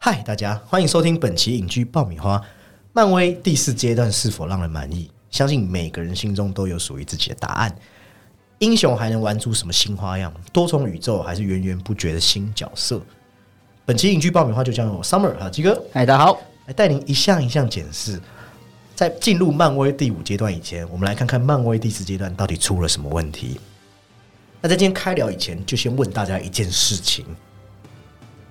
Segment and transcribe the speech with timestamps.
[0.00, 2.40] 嗨，大家欢迎收听本期影剧爆米花。
[2.94, 5.10] 漫威第四阶段是否让人满意？
[5.30, 7.76] 相信每个人心中都有属于自己的答案。
[8.58, 10.32] 英雄还能玩出什么新花样？
[10.52, 13.00] 多重宇宙还是源源不绝的新角色？
[13.86, 16.40] 本期影剧爆米花就将由 Summer 还有鸡哥嗨，大家好。
[16.66, 18.20] 来带您一项一项检视。
[18.96, 23.60] 在进入漫威第五阶段以前，我们来看看漫威第四阶段到底出了什么问题。
[24.60, 27.24] 那在今天开聊以前，就先问大家一件事情：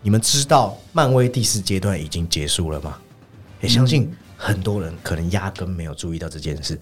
[0.02, 2.98] 你们知道漫威第四阶段已经结束了吗？
[3.60, 6.80] 也相信很多人可能压根没有注意到这件事。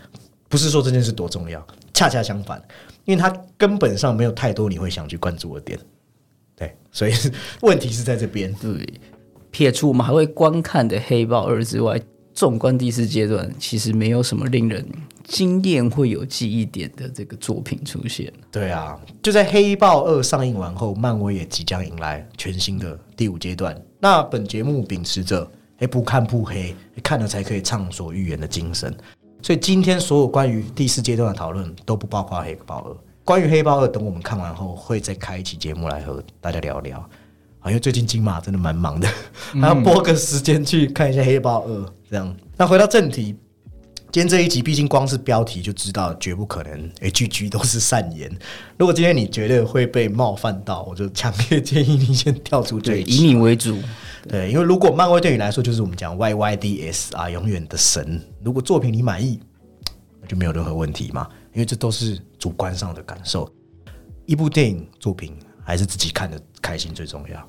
[0.47, 2.61] 不是说这件事多重要，恰恰相反，
[3.05, 5.79] 因为它根本上没有太多你会想去关注的点。
[6.55, 7.13] 对，所以
[7.61, 8.53] 问题是在这边。
[8.53, 8.87] 对，
[9.51, 11.99] 撇除我们还会观看的《黑豹二》之外，
[12.33, 14.85] 纵观第四阶段，其实没有什么令人
[15.23, 18.31] 惊艳、会有记忆点的这个作品出现。
[18.51, 23.81] 对啊，就在《黑豹二》上映完后，漫威也即将迎来全新的第五阶段。
[23.99, 28.93] 那本节目秉持着“哎不看不黑，看了才可以畅所欲言”的精神，
[29.45, 32.91] 所以今天所有关于第四阶段的讨论都不包括《黑豹二》。
[33.23, 36.97] 关于《黑豹二》，等我们看完后，会再开一期节目来和大家聊聊。
[37.59, 39.07] 啊，因为最近金马真的蛮忙的，
[39.61, 41.71] 还要拨个时间去看一下《黑豹二》。
[42.09, 43.35] 这样，那回到正题，
[44.11, 48.27] 今天这一集，毕竟光是标题就知道绝不可能，哎，句句都是善言。
[48.79, 53.17] 如果今天你觉得会被冒犯到，我就强烈建议你先跳出这对，一集。
[53.17, 53.77] 以你为主。
[54.27, 58.19] 对，因为如果漫威对你来说就是我们讲 YYDS 啊，永远的神。
[58.43, 59.39] 如果作品你满意，
[60.19, 63.47] 那就没有任何问题嘛，因为这都是主观上的感受。
[64.25, 67.47] 一部电影作品还是自己看的开心最重要。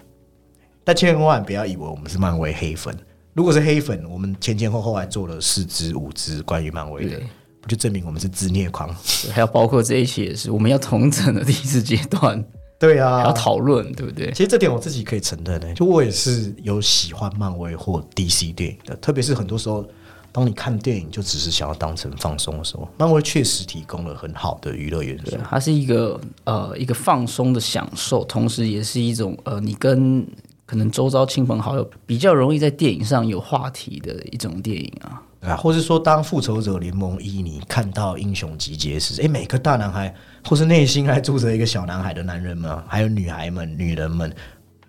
[0.84, 2.96] 但千万不要以为我们是漫威黑粉，
[3.32, 7.20] 如果是黑粉，我们前前后后还做了四支五支关于漫威的，
[7.60, 8.94] 不就证明我们是自虐狂？
[9.32, 12.44] 还有包括这一期也是，我们要同整的第四阶段，
[12.78, 14.30] 对啊要啊，讨论，对不对？
[14.32, 19.84] 其实这点我自己可以承认的、就我也是有喜欢漫威或 DC 电影的，特别是很多时候，
[20.30, 30.26] 当你看电影就只是想要当成放松的时候，漫威确实提供了很好的娱乐元素对。，它是一个呃一个放松的享受，同时也是一种呃你跟
[30.66, 35.22] 可能周遭亲朋好友比较容易在电影上有话题的一种电影啊。
[35.40, 40.14] 对啊，或是说，当复仇者联盟一你看到英雄集结时，诶，每个大男孩
[40.44, 44.34] 或是内心还住着一个小男孩的男人们，还有女孩们、女人们，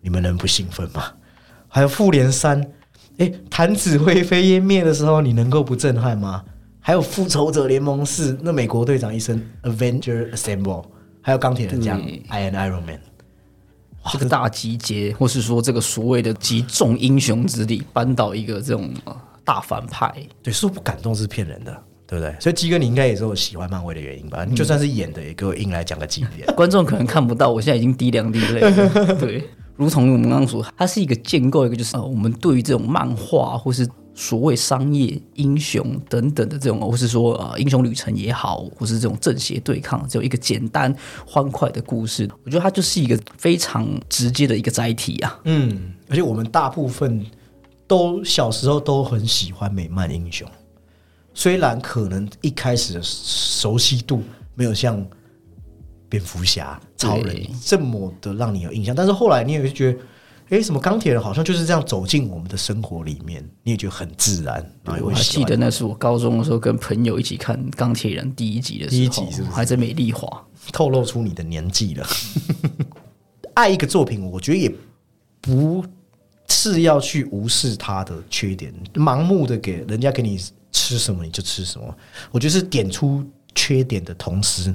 [0.02, 1.03] 你们能不兴奋吗？
[1.68, 2.66] 还有复联三，
[3.18, 6.44] 诶，弹指灰飞烟灭的时候，你能够不震撼吗？
[6.80, 10.86] 还有复仇者联盟四，那美国队长一声 Avenger Assemble，
[11.22, 13.02] 还有钢铁人将对 I am Iron Man，
[14.13, 19.13] 这个大集结，或是说这个所谓的集众英雄之力，扳倒一个这种、呃、
[19.47, 20.13] 大反派，
[20.44, 21.72] 对，说不感动是骗人的，
[22.06, 22.35] 对不对？
[22.38, 24.44] 所以鸡哥，你应该也是有喜欢漫威的原因吧？
[24.44, 26.46] 你就算是演的，也给我硬来讲个几点。
[26.53, 29.16] 观众可能看不到，我现在已经滴两滴泪了。
[29.16, 29.41] 对，
[29.78, 40.94] 如同我们刚刚说，它是一个建构一个就是、呃、我们对于这种漫画或是所谓商业英雄等等的这种，或是说呃英雄旅程也好，或是这种正邪对抗，只有一个简单
[41.25, 45.40] 欢快的故事，我觉得它就是一个非常直接的一个载体啊。
[45.46, 47.25] 嗯，而且我们大部分
[47.88, 50.48] 都小时候都很喜欢美漫英雄，
[51.34, 54.22] 虽然可能一开始的熟悉度
[54.56, 55.03] 没有像
[56.09, 60.00] 蝙蝠侠、超人这么的让你有印象，但是后来你也会觉得，
[60.50, 70.46] 诶，什么钢铁人好像就是这样走进我们的生活里面，你也觉得很自然，然后我还记得那是我高中的时候跟朋友一起看《钢铁人》第一集的时候，第一集是不是还在美丽华？
[70.74, 72.06] 透露出你的年纪了。
[73.56, 74.74] 爱一个作品，我觉得也
[75.42, 75.84] 不
[76.50, 80.40] 是要去无视他的缺点，盲目的给人家给你
[80.72, 81.96] 吃什么你就吃什么。
[82.31, 84.74] 我觉得是点出缺点的同时，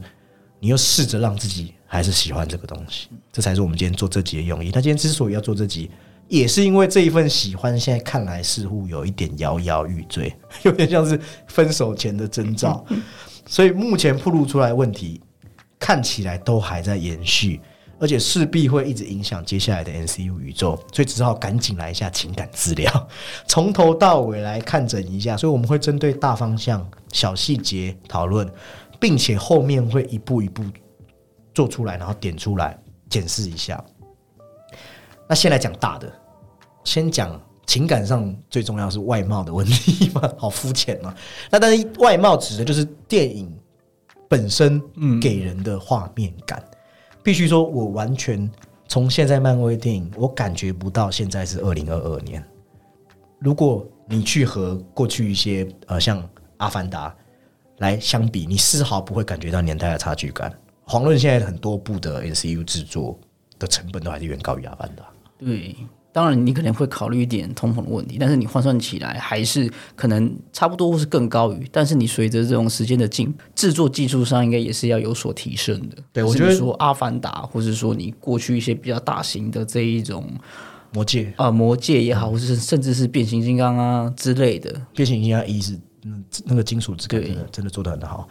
[0.61, 4.71] 你又试着让自己还是喜欢这个东西，这才是我们今天做这集的用意。
[4.71, 5.91] 他今天之所以要做这集，
[6.29, 12.85] 也是因为这一份喜欢，现在看来似乎有一点摇摇欲坠， 有点像是分手前的征兆。
[13.47, 15.21] 所以目前暴露出来问题，
[15.79, 17.61] 看起来都还在延续，
[18.03, 23.09] 而且势必会一直影响接下来的 NCU 宇宙，所以只好赶紧来一下情感治疗，
[23.47, 25.37] 从头到尾来看诊一下。
[25.37, 28.53] 所以我们会针对大方向、小细节讨论，
[28.99, 30.65] 并且后面会一步一步
[31.55, 32.77] 做出来，然后点出来
[33.09, 33.81] 检视一下。
[35.29, 36.13] 那先来讲大的，
[36.83, 41.15] 先讲情感上最重要是外貌的问题嘛， 好肤浅嘛。
[41.53, 43.57] 那但是外貌指的就是电影
[44.29, 44.83] 本身
[45.21, 46.61] 给人的画面感。
[47.23, 48.51] 必须说，我完全
[48.89, 52.43] 从现在漫威电影，我感觉不到现在是二零二二年。
[53.39, 56.23] 如果你去和过去一些呃像
[56.59, 57.09] 《阿凡达》
[57.79, 60.53] 来相比，你丝毫不会感觉到年代的差距感。
[60.85, 63.19] 黄论现在很多部的 NCU 制作
[63.59, 65.05] 的成本都还是远高于《阿凡达》。
[65.39, 65.77] 对，
[66.13, 71.67] 当然你可能会考虑一点通膨的问题，但是你换算起来还是可能差不多或是更高于。
[71.73, 75.97] 但是你随着这种时间的进，制作技术上应该也是要有所提升的。
[76.13, 80.29] 对我觉得说《阿凡达》，或者说你过去一些比较大型的这一种
[80.93, 88.29] 魔戒啊，魔戒也好，或是甚至是变形金刚啊之类的，变形金刚一是嗯那个金属质感真的真的做的很好。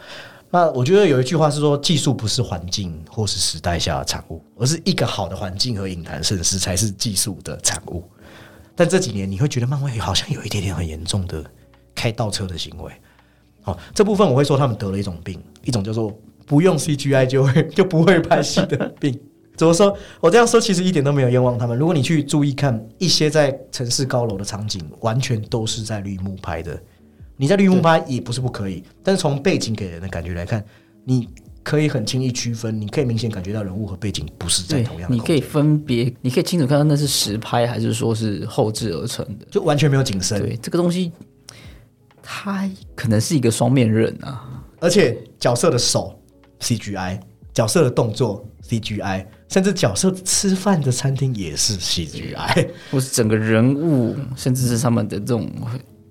[0.54, 8.04] 那我觉得有一句话是说，技术不是环境或是时代下的产物，而是一个好的环境和影坛盛世才是技术的产物。
[8.76, 11.42] 但这几年你会觉得漫威好像有一点点很严重的
[11.94, 12.92] 开倒车的行为。
[13.62, 16.14] 好，这部分我会说他们得了一种病，一种叫做
[16.44, 19.18] 不用 CGI 就会 就不会拍戏的病。
[19.56, 19.96] 怎么说？
[20.20, 21.78] 我这样说其实一点都没有冤枉他们。
[21.78, 26.78] 如果你去注意看一些在城市高楼的场景，完全都是在绿幕拍的。
[27.42, 30.64] 你在绿幕拍也不是不可以，但是从背景给人的感觉来看，
[31.04, 31.28] 你
[31.64, 35.16] 可以很轻易区分，你可以明显感觉到人物和背景不是在同样的。
[35.16, 40.38] 你可以分别，你可以清楚看到那是实拍还是说是后置而成的，就完全没有景深。
[40.38, 41.10] 对这个东西，
[42.22, 44.62] 它可能是一个双面刃啊。
[44.78, 46.16] 而且角色的手
[46.60, 47.18] CGI，
[47.52, 55.50] 角色的动作 CGI，甚至角色吃饭的餐厅也是 CGI， 或是整个人物，甚至是他们的这种。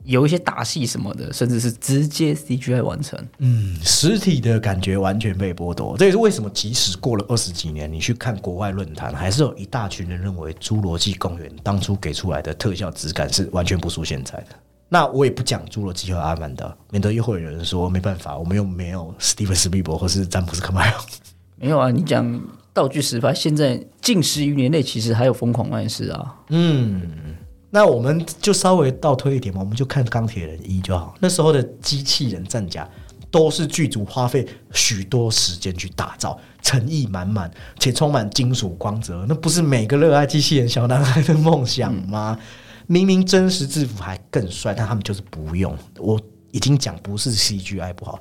[0.04, 3.20] 有一些打戏什么的，甚至是直接 CGI 完成。
[3.40, 5.96] 嗯，实体的感觉完全被剥夺。
[5.98, 14.48] 这也是为什么，即使过了二十几年，你去看国外论坛，还是有一大群人认为《侏罗纪公园》当初给出来的特效质感是完全不输现在的。
[14.90, 21.00] 那我也不讲《侏罗纪》和《阿曼达》，免得又会有人说没办法，我们又没有史蒂芬斯皮伯或是詹姆斯科迈尔。
[21.56, 22.42] 没有啊，你讲
[22.74, 26.36] 道具实拍，现在近十余年内其实还有疯狂暗示啊。
[26.50, 27.02] 嗯。
[27.74, 31.16] 那我们就稍微倒推一点嘛，我们就看钢铁人一就好。
[31.22, 32.88] 那时候的机器人战甲
[33.32, 39.26] 都是剧组花费许多时间去打造，诚意满满且充满金属光泽。
[39.26, 42.38] 那不是每个热爱机器人小男孩的梦想吗？
[42.88, 45.74] 明明真实制服还更帅，但他们就是不用。
[45.98, 46.20] 我
[46.52, 48.20] 已经讲不是 CGI 不好，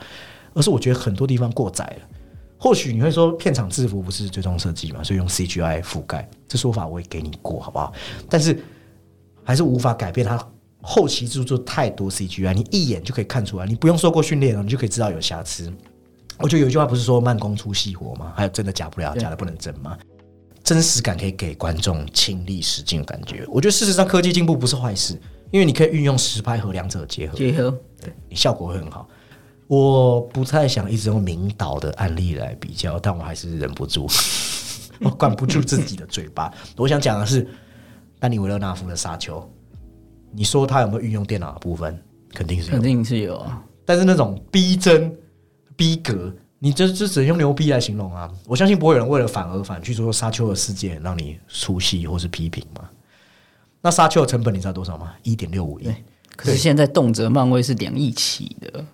[0.55, 2.09] 而是我觉得很多地方过载了。
[2.57, 7.93] 或许你会说片场制服不是最终设计嘛，所以用 CGI 覆盖，这说法我也给你过，好不好？
[8.29, 8.57] 但是。
[9.45, 10.39] 还是无法改变他
[10.83, 15.71] 后期制作太多 CGI，你一眼就可以看出来，你不用受过训练了，你就可以知道有瑕疵。
[16.39, 18.33] 我觉得有一句话不是说慢工出细活吗？
[18.35, 19.99] 还有真的假不了，假的不能真吗？
[20.65, 23.45] 真实感可以给观众亲历实境的感觉。
[23.49, 25.21] 我觉得事实上科技进步不是坏事，
[25.51, 27.71] 因为你可以运用实拍和两者结合，结合
[28.01, 29.07] 对你效果会很好。
[29.67, 34.09] 我不太想一直用明导的案例来比较，但我还是忍不住，
[35.01, 36.51] 我管不住自己的嘴巴。
[36.77, 37.47] 我想讲的是。
[38.21, 39.43] 丹尼维勒纳夫的沙丘，
[40.31, 42.01] 你说他有没有运用电脑的部分？
[42.33, 43.65] 肯定是，肯定是有啊。
[43.85, 45.13] 但是那种逼真、
[45.75, 48.31] 逼格，你这就只能用牛逼来形容啊！
[48.47, 52.89] 我相信不会有人为了反而反去说沙丘的世界让你出戏或是批评嘛。
[53.81, 55.15] 那沙丘的成本你知道多少吗？
[55.23, 55.93] 一点六五亿。
[56.37, 58.85] 可是现在动辄漫威是两亿起的。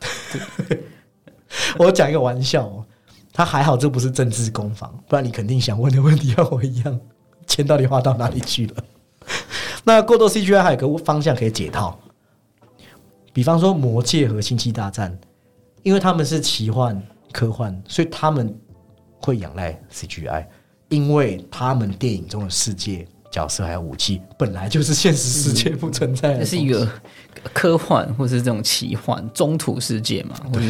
[1.79, 2.87] 我讲一个玩笑，哦，
[3.33, 7.01] 他还好这不是政治攻防，不然你肯定想问的问题和我一样，
[7.47, 8.85] 钱到底花到哪里去了？
[9.85, 11.99] 那过多 CGI 还有个方向可以解套，
[13.33, 15.13] 比方说《魔戒》和《星际大战》，
[15.83, 17.01] 因为他们是奇幻
[17.33, 18.57] 科幻，所以他们
[19.21, 20.47] 会仰赖 CGI，
[20.89, 26.89] 因为他们电影中的世界角色还有武器本来就是现实世界不存在的，是一个
[27.53, 30.67] 科幻或是这种奇幻中土世界嘛，或者。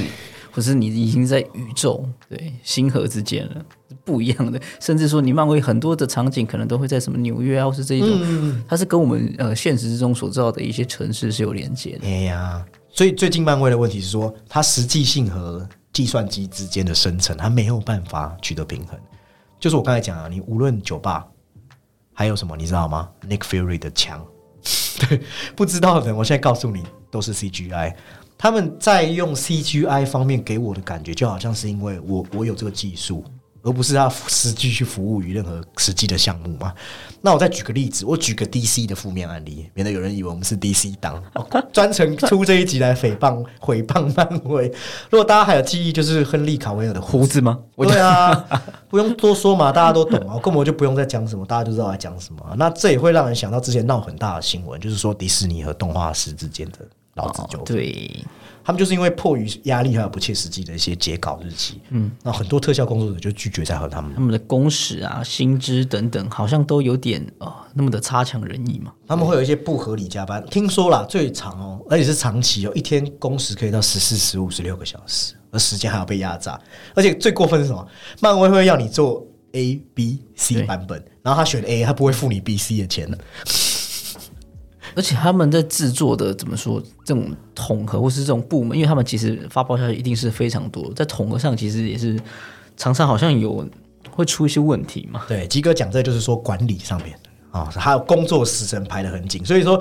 [0.57, 3.63] 可是你已经在宇宙对星河之间了，
[4.07, 4.59] 不一样的。
[4.81, 12.07] 甚至说，你漫威很多的场景可能都会在什么纽约啊，或是这一种，它是跟我们呃现实之中所知道的一些城市是有连接的。
[12.07, 18.99] 哎呀，所以最近漫威的问题是说，它实际性和计算机之间的生成，它没有办法取得平衡。
[19.61, 21.27] 就是我刚才讲啊，你无论酒吧
[22.15, 24.27] 还有什么，你知道吗？Nick Fury 的枪，
[25.07, 25.21] 对，
[25.55, 27.95] 不知道的，我现在告诉你，都是 CGI。
[28.39, 33.25] 他们在用 CGI 方面给我的感觉，就好像是因为我我有这个技术，
[33.63, 36.73] 而不是他实际去服务于任何实际的项目嘛。
[37.23, 41.21] 那我再举个例子，我举个 DC 的负面案例，免得有人以为我们是 DC 党，
[41.73, 44.69] 专程出这一集来诽谤诽谤漫威。
[45.11, 47.59] 如果大家还有记忆，就是亨利卡维尔的胡子吗？
[47.77, 48.33] 对啊，
[48.89, 52.55] 不用多说嘛，大家都懂啊，根本就不用再讲什么，大家就知道在讲什么。
[52.57, 56.79] 那这也会让人想到之前闹很大的新闻，就是说迪士尼和动画师之间的。
[57.17, 58.25] 老子就对，
[58.63, 68.93] 他们就是因为迫于压力还有不切实际的一些截稿日期，嗯，那很多特效工作者就拒绝再和他们他们的工时啊、薪资等等，好像都有点呃那么的差强人意嘛。
[69.09, 76.61] 他们会有一些不合理加班，听说啦，最长哦，而且是长期哦，一天工时可以到十四、十五、十六个小时，而时间还要被压榨。
[76.95, 77.89] 而且最过分是什么？
[78.21, 83.17] 漫威会要你做 A、B、C 版本，然后他选 A，他不会付你 B、C 的钱的。
[84.97, 92.19] 而且他们在制作的怎么说这种统合或是这种部门，因为他们其实发包下去一定是非常多，在统合上其实也是
[92.79, 93.69] 常常好像有
[94.11, 95.23] 会出一些问题嘛。
[95.29, 97.15] 对，吉哥讲这就是说管理上面
[97.51, 99.81] 啊，还有工作时程排得很紧，所以说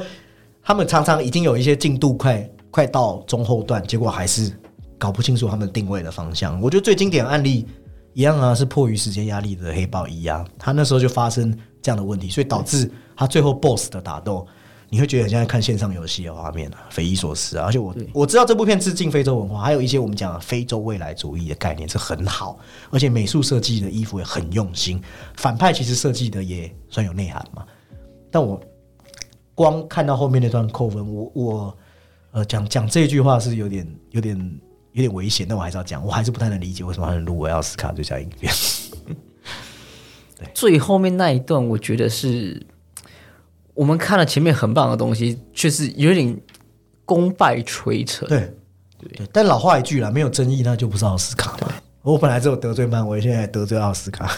[0.61, 4.51] 他们常常已经有一些进度快快到中后段，结果还是
[4.97, 6.59] 搞不清楚他们定位的方向。
[6.59, 7.65] 我觉得最经典的案例
[8.11, 14.45] 一样啊，是迫于时间压力的黑豹一啊，他那时候就发生这样的问题，所以导致他最后 BOSS 的打斗。
[14.89, 17.65] 你会觉得很像在看线上游戏的画面啊，匪夷所思啊！
[17.65, 22.57] 而且我我知道这部片致敬非洲文化，还有一些我们讲的非洲未来主义的概念是很好，
[22.91, 25.01] 而且美术设计的衣服也很用心，
[25.35, 27.65] 反派其实设计的也算有内涵嘛。
[28.31, 28.59] 但我
[29.53, 31.77] 光看到后面那段扣分，我我
[32.31, 34.37] 呃讲讲这句话是有点有点
[34.91, 38.53] 有点危险，但我还是要讲，我还是不太能理解为什么他能入围奥斯卡最佳影片。
[40.53, 42.61] 最后面那一段，我觉得是
[43.75, 46.35] 我们看了前面很棒的东西，却是有点
[47.05, 48.27] 功败垂成。
[48.27, 48.51] 对
[48.97, 51.71] 对，但老话一句啦，没有争议那就不是奥斯卡嘛。
[52.01, 54.31] 我本来只有得罪漫威，现在得罪奥斯卡。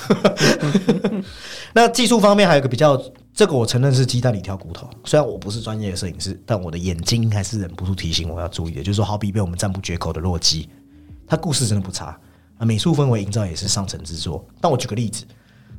[1.74, 3.02] 那技术方面还有一个比较，
[3.34, 4.90] 这个我承认是鸡蛋里挑骨头。
[5.04, 10.70] 虽然我不是专业的摄影师，但我的眼睛还是忍不住提醒我要注意的，就是说，好比被我们赞不绝口的洛基，
[11.28, 12.18] 他故事真的不差
[12.58, 14.46] 啊，美术氛围营造也是上乘之作。
[14.62, 15.26] 但我举个例子，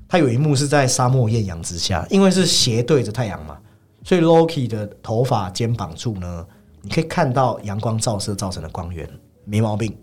[0.09, 3.59] 他有一幕是在沙漠艳阳之下，因为是斜对着太阳嘛，
[4.03, 6.47] 所以 Loki 的头发肩膀处呢，
[6.81, 9.09] 你可以看到阳光照射造成的光源，
[9.45, 9.95] 没毛病。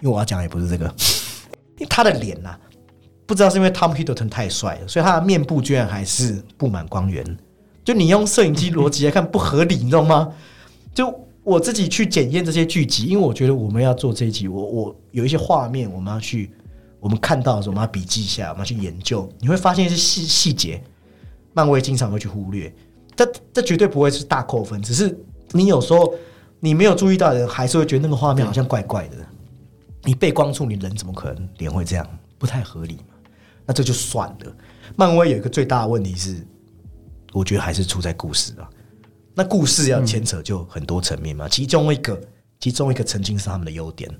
[0.00, 2.56] 因为我要讲的也不是这个，因为他的脸呐、
[3.26, 7.36] 不知道是因为 Tom Hiddleston 太帅了，所以他的面部居然还是布满光源。
[7.84, 10.32] 就你用摄影机逻辑来看不合理，你知道吗？
[10.94, 11.12] 就
[11.42, 16.52] 我自己去检验这些剧集，因为我觉得我们要做这一集，我我有一些画面我们要去，
[17.00, 20.82] 我们看到的时候我们要笔记一下，我们要去研究，你会发现一些细细节，
[21.52, 22.72] 漫威经常会去忽略，
[23.14, 25.18] 这这绝对不会是大扣分，只是
[25.52, 26.14] 你有时候
[26.60, 29.16] 你没有注意到的人，还是会觉得那个画面好像怪怪的。
[30.04, 32.18] 你背光处，你人怎么可能脸会这样？
[32.38, 33.14] 不太合理嘛？
[33.66, 34.56] 那这就算了。
[34.96, 36.46] 漫威有一个最大的问题是，
[37.32, 38.70] 我觉得还是出在故事啊。
[39.34, 42.18] 那故事要牵扯就很多层面嘛，其中一个，
[42.58, 44.10] 其中一个曾经是他们的优点，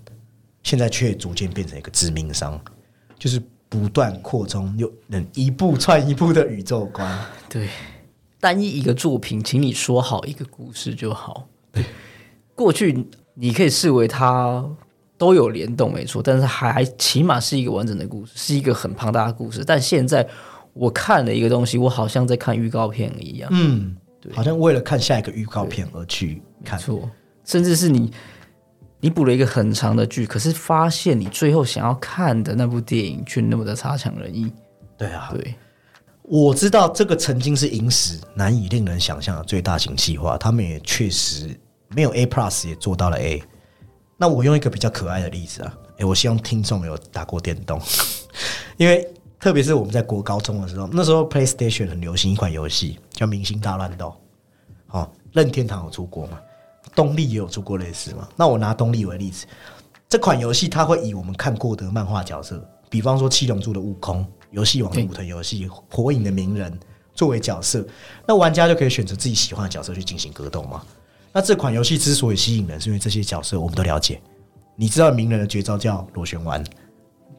[0.62, 2.61] 现在却逐渐变成一个致命伤，
[3.19, 7.19] 就是不断扩充又能一步串一步的宇宙观。
[7.49, 7.69] 对，
[8.41, 11.47] 单一一个作品，请你说好一个故事就好。
[11.73, 11.85] 对
[12.55, 14.65] 过去你可以视为它
[15.17, 19.65] 都有联动，没错，但是还起码是一个完整的故事，是一个很庞大的故事。
[19.65, 20.27] 但现在
[20.73, 26.79] 我看了一个东西，我好像在看预告片一样，嗯，对好像为了看下一个预告片而去看。
[26.79, 27.09] 错，
[27.45, 28.12] 甚至是你
[29.00, 34.52] 你补了一个很长的剧，可是发现你最后想要看的那部电影却那么的差强人意。
[34.97, 35.55] 对啊，对，
[36.23, 41.49] 我知道这个曾经是影史难以令人想象的最大型计划，他们也确实
[41.95, 43.43] 没有 A Plus 也做到了 A。
[44.17, 47.81] 那我用一个比较可爱的例子啊，诶，我希望听众有打过电动，
[48.76, 54.12] 因为特别是我们在国高中的时候，那时候 PlayStation 很流行一款游戏叫《明星大乱斗》，
[54.99, 56.40] 哦，任天堂有出过嘛，
[56.99, 58.28] 东立也有做过类似嘛。
[58.35, 59.47] 那我拿东立为例子，
[60.09, 66.76] 这款游戏它会以我们看过的漫画角色，比方说《七龙珠》的悟空、游戏王的武藤游戏、火影的鸣人
[67.14, 67.87] 作为角色，
[68.26, 70.83] 那玩家就可以选择自己喜欢的角色去进行格斗嘛。
[71.33, 74.21] 那这款游戏之所以吸引人，是因为这些角色我们都了解。
[74.75, 76.64] 你知道鸣人的绝招叫螺旋丸，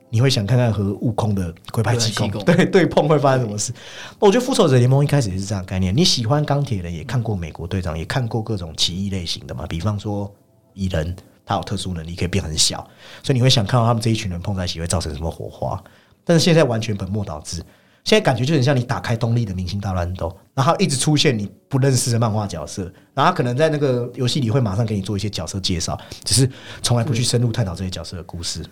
[0.09, 3.71] 你会想看看和悟空的龟派气功对 对碰会发生什么事？
[4.17, 5.95] 我觉得复仇者联盟一开始也是这样概念。
[5.95, 10.33] 你喜欢钢铁人，也看过美国队长，也看过各种奇异类型的嘛，比方说
[10.73, 12.77] 蚁人，他有特殊能力可以变很小，
[13.21, 15.81] 所以你会想看到他们这一群人碰在一起会造成什么火花。
[16.23, 17.57] 但是现在完全本末倒置，
[18.03, 26.49] 现在感觉就很像你打开东立的明星大乱斗，然后一直出现你不认识的漫画角色，然后他可能在那个游戏里会马上给你做一些角色介绍，只是
[26.81, 28.65] 从来不去深入探讨这些角色的故事。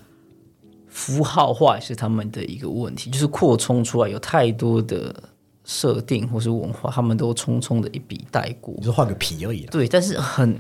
[0.98, 5.14] 符号化也是他们的一个问题，就是扩充出来有太多的
[5.64, 9.70] 设定或是文化，他们都匆匆的一笔带过就是换个皮而已啦。
[9.72, 10.58] 对，但是很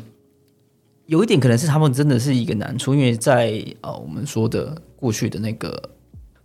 [1.08, 5.90] 有一点可能是他们真的是一个难处，因为在呃我们说的过去的那个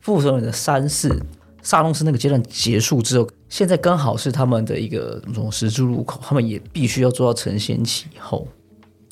[0.00, 1.14] 复仇人的三世
[1.60, 8.48] 萨隆斯那个阶段结束之后，现在刚好是他们的一个怎么说十字路口，他们也必须要做到承先启后。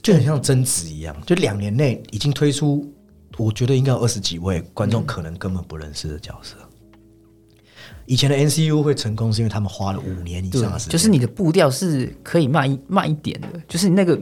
[0.01, 2.91] 就很像贞子一样，就两年内已经推出，
[3.37, 6.57] 我觉得应该有二十几位观众可能根本不认识的角色。
[8.07, 14.21] 以前的 NCU 会成功，是因为他们花了五年以上的时，间，就是你的步调是可以慢一慢一点的，就是你那个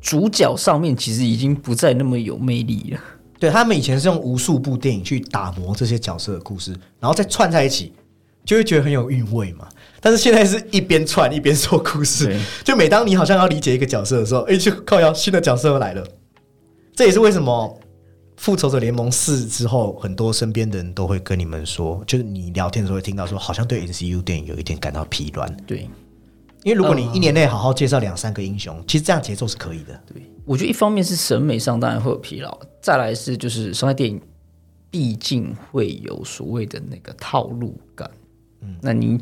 [0.00, 3.00] 主角上面其实已经不再那么有魅力了。
[3.38, 7.92] 对他们以前是用无数部电影去打磨这些角色的故事，然后再串在一起，
[8.46, 9.68] 就会觉得很有韵味嘛。
[10.00, 16.02] 但是现在是一边串一边说故事，就每当你好像要理解一个角色的时候，哎、就靠要新的角色又来了。
[16.94, 17.78] 这也是为什么
[18.36, 25.50] 《复仇者联盟四》之后，很多身边的人都会跟你们说，就是你聊天的时候会听到说，好像对 NCU 电影有一点感到疲软。
[25.66, 25.88] 对，
[26.62, 29.98] 因为如果你一年内好好介绍两三个英雄，其实这样节奏是可以的。
[30.06, 34.20] 对，我觉得一方面是审美上当然会有疲劳，再来是就是商业电影
[34.90, 38.10] 毕竟会有所谓的那个套路感。
[38.60, 39.18] 嗯，那你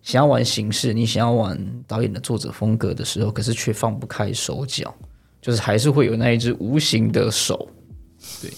[0.00, 1.58] 想要玩形式，你想要玩
[1.88, 4.94] 导演的作者风格的时候，可是却放不开手脚，
[5.42, 7.68] 就是还是会有那一只无形的手。
[8.40, 8.52] 对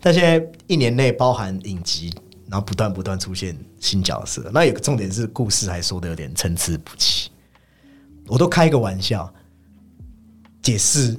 [0.00, 2.12] 但现在一年内包含影集，
[2.48, 4.50] 然后不断不断出现新角色。
[4.52, 7.30] 那有个重点是故事还说的有点参差不齐。
[8.26, 9.32] 我都开一个玩笑，
[10.62, 11.16] 解释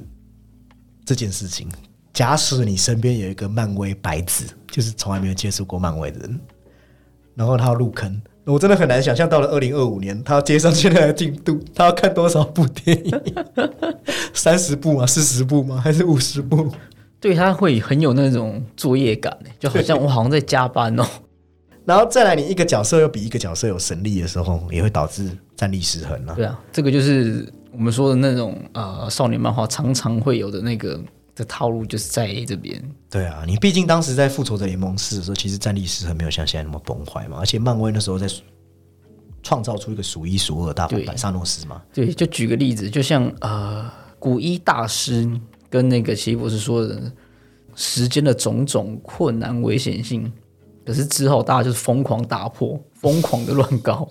[1.04, 1.68] 这件事情。
[2.12, 6.40] 假使你身边有一个漫威白纸，就是从来没有接触过漫威的人，
[7.36, 13.22] 然后他要入坑，我真的很难想象到了二零二五年，他要接上现在的进度，他要看多少部电影？
[14.34, 15.06] 三十部吗？
[15.06, 15.80] 四十部吗？
[15.80, 16.72] 还是五十部？
[17.20, 21.04] 对他会很有那种作业感， 就好像我好像在加班哦。
[21.84, 26.34] 然后再来，你一个角色又比一个角色有神力的时候，也会导致战力失衡啊。
[26.34, 31.00] 对啊，这个就是我们说的那种呃少年漫画常常会有的那个
[31.34, 32.78] 的套路，就是在这边。
[33.08, 37.38] 对啊，你毕竟当时在复仇者联盟四的时候，其实战力失衡没有像现在那么崩坏嘛。
[37.40, 38.26] 而且漫威那时候在
[39.42, 41.80] 创造出一个数一数二的大反对派萨诺斯嘛。
[41.94, 45.26] 对，就举个例子，就像呃古一大师
[45.70, 47.12] 跟那个奇异博士说的，
[47.74, 50.32] 时间的种种困难危险性，
[50.84, 54.08] 可是之后大家就是疯狂打破，疯狂的乱搞。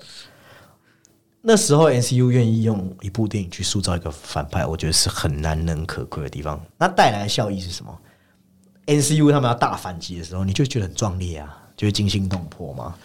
[1.41, 6.61] 那时候 NCU 愿意用一部电影去塑造一个反派，我觉得是很难能可贵的地方。
[6.77, 7.97] 那带来的效益是什么
[8.85, 12.95] ？NCU 他们要大反击的时候，你就觉得很壮烈啊，就会惊心动魄嘛。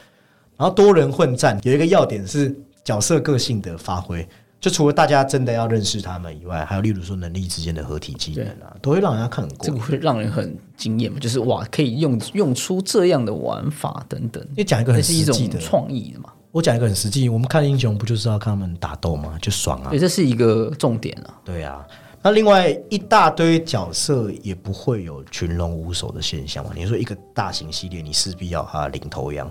[0.56, 4.28] 然后多人混战有一个要点是角色个性的发挥，
[4.62, 9.66] 就除了大家真的要认识他们以外，还有例如说能力之间的合体技能啊，都会让人家看很过。
[9.66, 16.32] 这个会让人很惊艳嘛，就是哇，可以用用出这样的玩法等等，你讲一个很实际的，创意的嘛。
[16.52, 19.36] 我讲一个很实际，我们看英雄不就是要看他们打斗吗？
[19.42, 19.98] 就爽啊对，！
[19.98, 21.34] 这是一个重点啊。
[21.44, 21.84] 对啊，
[22.22, 26.70] 那另外一大堆角色也不会有群龙无首的现象嘛。
[26.72, 29.50] 你说一个大型系列，你势必要它领头羊。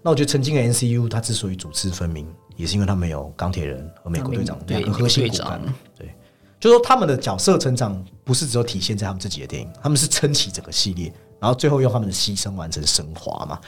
[0.00, 5.60] 那我觉得曾经的 NCU 它之所以主次分明，也是因为他们有钢铁人和美国队长两个核心骨干。
[5.96, 6.14] 对，
[6.60, 13.60] 就说他们的角色成长不是只有体现在他们自己的电影，他们是撑起整个系列，然后最后用他们的牺牲完成升华嘛。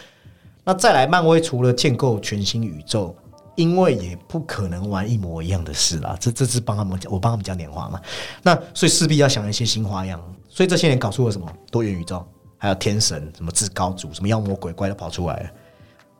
[0.64, 3.14] 那再来，漫威除了建构全新宇宙，
[3.54, 8.00] 因为也不可能玩一模一样的事啦，这这是帮他们讲，我帮他们讲点话嘛。
[8.42, 10.20] 那所以势必要想一些新花样。
[10.48, 15.50] 所以这些年搞出了什么多元宇宙，还有天神、什么至高主、什么妖魔鬼怪都跑出来了。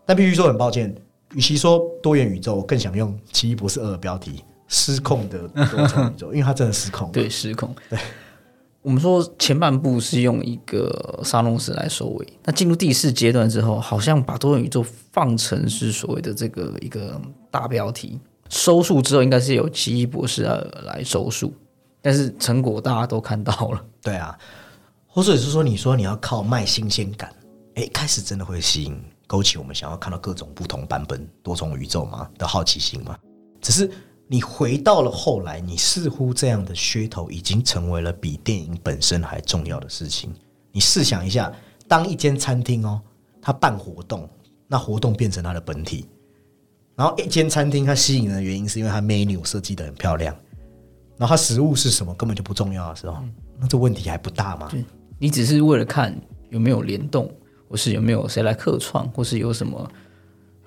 [0.05, 0.94] 但必须说很抱歉，
[1.37, 7.12] 与其说多元宇宙，我更想用《奇异博士二》的标题“失控的多重宇宙”，因为它真的失控了。
[7.12, 7.77] 对，失控。
[7.90, 7.99] 对，
[8.81, 17.20] 我们说前半部是用一个沙龙史来收尾，那进入第四阶段之后，好像把多元宇宙放成是所谓的这个一个
[17.51, 18.18] 大标题，
[18.49, 21.53] 收束之后应该是由奇异博士二来收束，
[22.01, 23.85] 但是成果大家都看到了。
[24.01, 24.35] 对啊，
[25.07, 27.31] 或者是说，你说你要靠卖新鲜感，
[27.75, 33.19] 哎，开始真的会吸引、勾起我们想要看到各种不同版本、多重宇宙嘛的好奇心嘛。
[33.61, 33.91] 只是
[34.29, 40.33] 你回到了后来，你似乎这样的噱头已经成为了比电影本身还重要的事情。
[40.73, 41.53] 你试想一下，
[41.89, 43.01] 当一间餐厅哦，
[43.41, 44.29] 它办活动，
[44.67, 46.07] 那活动变成它的本体，
[46.95, 50.37] 然后一间餐厅它吸引人的原因是因为它 menu 设计的很漂亮，
[51.17, 53.19] 然后它食物是什么根本就不重要的时候，
[53.59, 54.71] 那这问题还不大吗？
[55.19, 56.15] 你只是为了看
[56.51, 57.33] 有没有联动，
[57.68, 59.90] 或是有没有谁来客串，或是有什么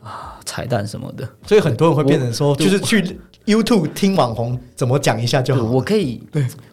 [0.02, 1.28] 啊彩蛋什么的。
[1.46, 5.64] 所以很多人会变成说，就是去 YouTube 听网红怎么讲一下就，好。
[5.64, 6.22] 我可以，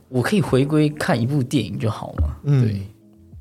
[0.09, 2.37] 我可以回归看一部电影就好嘛。
[2.45, 2.81] 嗯对，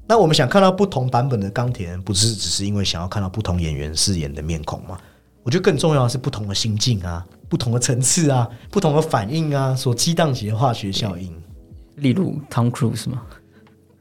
[0.08, 4.98] 那我们想看到不同版本的钢铁人，不是只是因为想要看到不同演员饰演的面孔吗？
[5.44, 11.32] 我觉得更重要的是不同的心境啊，不同的层次啊，不同的反应啊，所激荡起的化学效应。
[11.98, 13.22] 例如 Tom Cruise 吗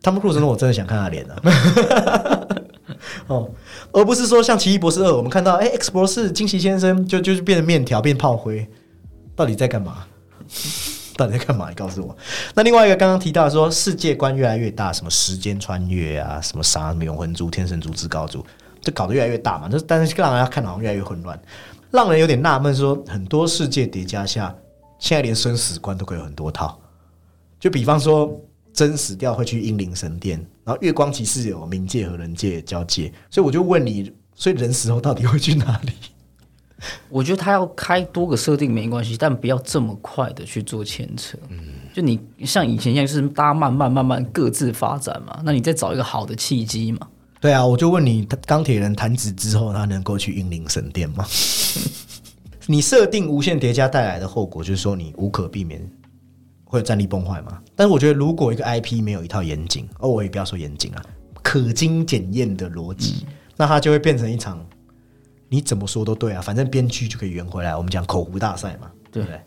[0.02, 1.36] ？Tom Cruise 呢，我真的想看他脸啊。
[3.26, 3.50] 哦，
[3.92, 8.68] 而不是说像《奇异博士二》，我们看到哎、X 博士、惊奇先生就就是变成面条、变炮灰，
[9.34, 10.06] 到底在干嘛？
[11.16, 11.68] 到底在干嘛？
[11.68, 12.16] 你告诉我。
[12.54, 18.44] 那另外一个刚刚提到说世界观越来越大，什么时间穿越啊，什么啥什么永恒族、天神族、至高族，
[18.80, 19.68] 就搞得越来越大嘛。
[19.68, 21.40] 就但是让人家看好像越来越混乱，
[21.92, 24.52] 让人有点纳闷，说很多世界叠加下，
[24.98, 26.80] 现在连生死观都可以有很多套。
[27.60, 28.36] 就比方说，
[28.74, 35.92] 真死掉会去英灵神殿，然后月光骑士有冥界和人界交界，所以我就问你，所以人死后到底会去哪里？
[37.08, 41.38] 我觉得他要开多个设定没关系，但不要这么快的去做牵扯。
[41.48, 41.58] 嗯，
[41.94, 45.40] 就你像以前一样，就是大家慢慢慢慢各自发展嘛。
[45.44, 47.06] 那你再找一个好的契机嘛。
[47.40, 51.24] 对啊，我就问你，钢铁人弹指之后，他能够去英灵神殿吗？
[52.66, 55.80] 你设定无限叠加带来的后果，就是说你无可避免
[56.74, 57.60] 会有战力崩坏吗？
[57.74, 61.02] 但是我觉得，如果一个 IP 没有一套严谨，哦，我也不要说严谨啊，
[61.42, 64.64] 可经检验的逻辑，那它就会变成一场。
[65.50, 67.76] 你怎么说都对啊，反正编剧就可以圆回来。
[67.76, 69.40] 我们讲口胡大赛嘛，对不对？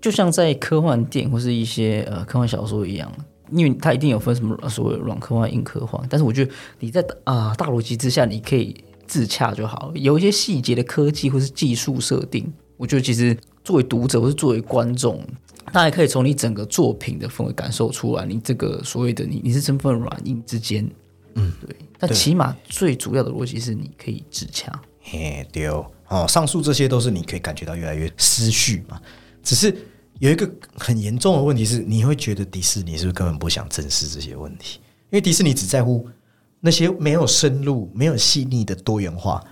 [0.00, 3.12] 就像在科幻电影或是一些呃科幻小说一样，
[3.52, 6.02] 因为它一定有分什么所谓软科幻、硬科幻。
[6.10, 8.74] 但是我觉得你在啊大逻辑之下，你可以
[9.06, 9.92] 自洽就好。
[9.94, 15.22] 有一些细节的科技或是技术设定，我觉得其实作为读者或是作为观众，
[15.72, 20.88] 大家可以从你整个作品的氛围感受出来，你这个所谓的你你是身份软硬之间，
[21.34, 21.76] 嗯，对。
[21.98, 24.72] 但起码最主要的逻辑是你可以自洽。
[25.02, 29.00] 嘿，对哦，上述这些都是你可以感觉到越来越思绪嘛。
[29.42, 29.74] 只是
[30.18, 34.80] 有一个很严重的问题是，你会觉得迪士尼是不是根本不想正视这些问题？
[35.10, 36.08] 因为迪士尼只在乎
[36.60, 39.42] 那些没有深入、没有细腻的多元化。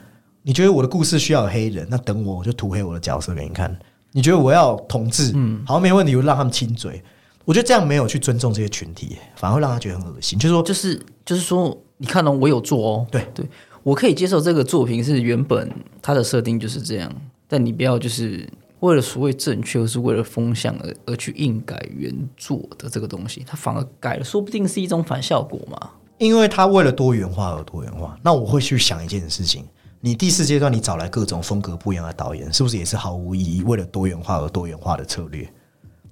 [0.43, 3.79] 你觉得我的故事需要黑人，那等我我就涂黑我的角色给你看。
[4.19, 7.01] 你觉得我要统治，嗯，好没问题，我让他们亲嘴。
[7.45, 10.37] 我觉得这样没有去尊重这些群体，反而会让他觉得很恶心。
[10.37, 13.47] 就是说，就是就是说，你看到我有做哦，对对。
[13.85, 15.71] 我可以接受这个作品是原本
[16.03, 17.15] 它的设定就是这样，
[17.47, 18.45] 但你不要就是
[18.81, 25.91] 为了所谓正确，或是为了风向而而去硬改原作的这个东西，它反而改了，说不定是一种反效果嘛。
[26.19, 29.65] 因为它为了多元化而多元化，那我会去想一件事情：
[30.01, 33.63] 你第四阶段你找来各种风格不一样的导演，是不是也是毫无意义？
[33.63, 35.49] 为了多元化而多元化的策略？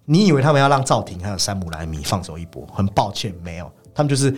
[0.05, 2.66] 你以为他们要让赵婷还有山姆莱米放手一搏？
[2.72, 4.35] 很抱歉，没有，他们就是。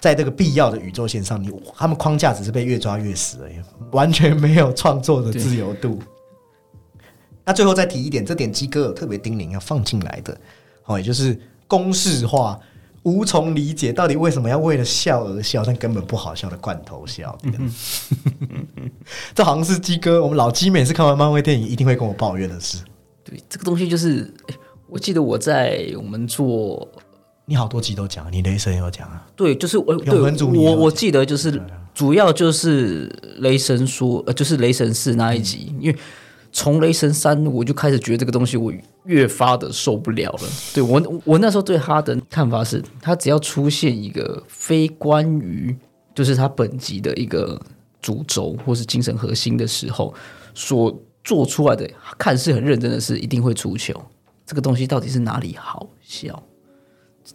[0.00, 3.56] 在这个必要的宇宙线上，你他们框架只是被越抓越死而已，
[3.90, 5.98] 完全没有创作的自由度。
[7.44, 10.40] 那最后再提一点，这点鸡哥有特别叮咛要放进来的，
[10.84, 12.56] 哦，也就是公式化，
[13.02, 17.36] 无从理解到底为什么要为了笑而笑，但根本不好笑的罐头笑。
[19.34, 22.78] 这好像是鸡哥，我们老鸡每次看完漫威电影一定会跟我抱怨的事。
[23.24, 24.32] 对，这个东西就是，
[24.88, 26.86] 我记得我在我们做。
[27.44, 29.26] 你好多集都讲，你雷神有讲啊？
[29.34, 29.98] 对，就是我，
[30.54, 31.58] 我我记得就是
[31.94, 35.98] 主要就是雷神说，呃，就是雷神四那一集，因为
[36.50, 38.72] 从雷神三我就开始觉得这个东西我
[39.04, 40.40] 越发的受不了了。
[40.74, 45.76] 对我，我那时候对他的看法是，他只要出现一个非关于
[46.14, 47.60] 就是他本集的一个
[48.00, 50.12] 主轴或是精神核心的时候，
[50.54, 53.94] 所做出来的看似很认真的事，一定会出糗。
[54.46, 56.42] 这个东西到底是哪里好笑？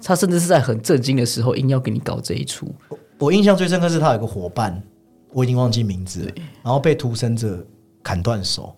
[0.03, 2.73] 他甚至是在很震惊的时候，硬要给你搞这一出。
[3.19, 4.81] 我印象最深刻是他有个伙伴，
[5.31, 7.63] 我已经忘记名字，然后被屠神者
[8.01, 8.75] 砍断手，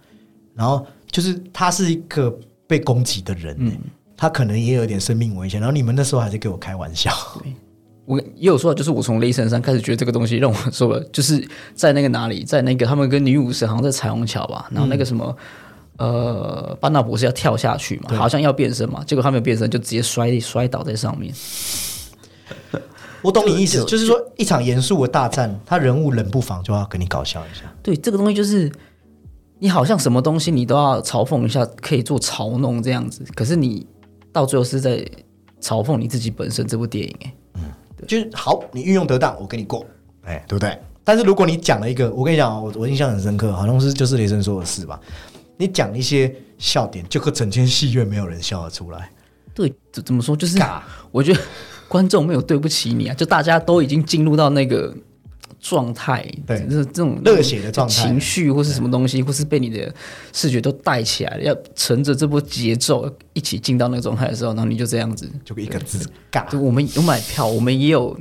[0.55, 3.77] 然后就是他是一个被攻击的人，嗯
[4.17, 5.59] 他可能也有点生命危险。
[5.59, 7.11] 然后你们那时候还是给我开玩笑。
[8.05, 15.37] 我也有说，就是我从雷神三开始觉得这个东西让我说了，就是在那个哪里，在那个他们跟女武神好像在彩虹桥吧，然后那个什么。
[15.97, 21.33] 呃，班纳博士要跳下去嘛，好像要变身嘛，结果他没有变身，就直接摔摔倒在上面。
[23.21, 27.63] 我懂你意思，就是说一场严肃的大战，他人物冷不防就要跟你搞笑一下。
[27.81, 28.69] 对，这个东西就是
[29.59, 33.85] 你好像什么东西你都要嘲讽一下，可以做嘲弄这样子，可是你
[34.31, 34.97] 到最后是在
[35.61, 37.15] 嘲讽你自己本身这部电影。
[37.23, 37.61] 哎，嗯，
[38.07, 39.85] 就是好，你运用得当，我跟你过，
[40.23, 40.77] 哎，对不对？
[41.03, 44.99] 但是如果你讲了一个，我跟你讲，我我印象很深刻，好像是就是雷神说的事吧。
[45.57, 49.09] 你讲一些笑点，就可整间戏院没有人笑得出来。
[49.53, 50.35] 对，怎怎么说？
[50.35, 50.59] 就是
[51.11, 51.39] 我觉得
[51.87, 54.93] 观众没有对不起你啊，就大家都已经进入到那个
[55.59, 59.93] 状态，对，就是这种热血的状态、情绪或是什么东西，或是被你的
[60.33, 66.49] 视觉都带起来了，要乘着这波节奏一起进到那个状态的时候，然后你就这样子，就一个字尬。
[66.49, 68.17] 就我们有买票，我们也有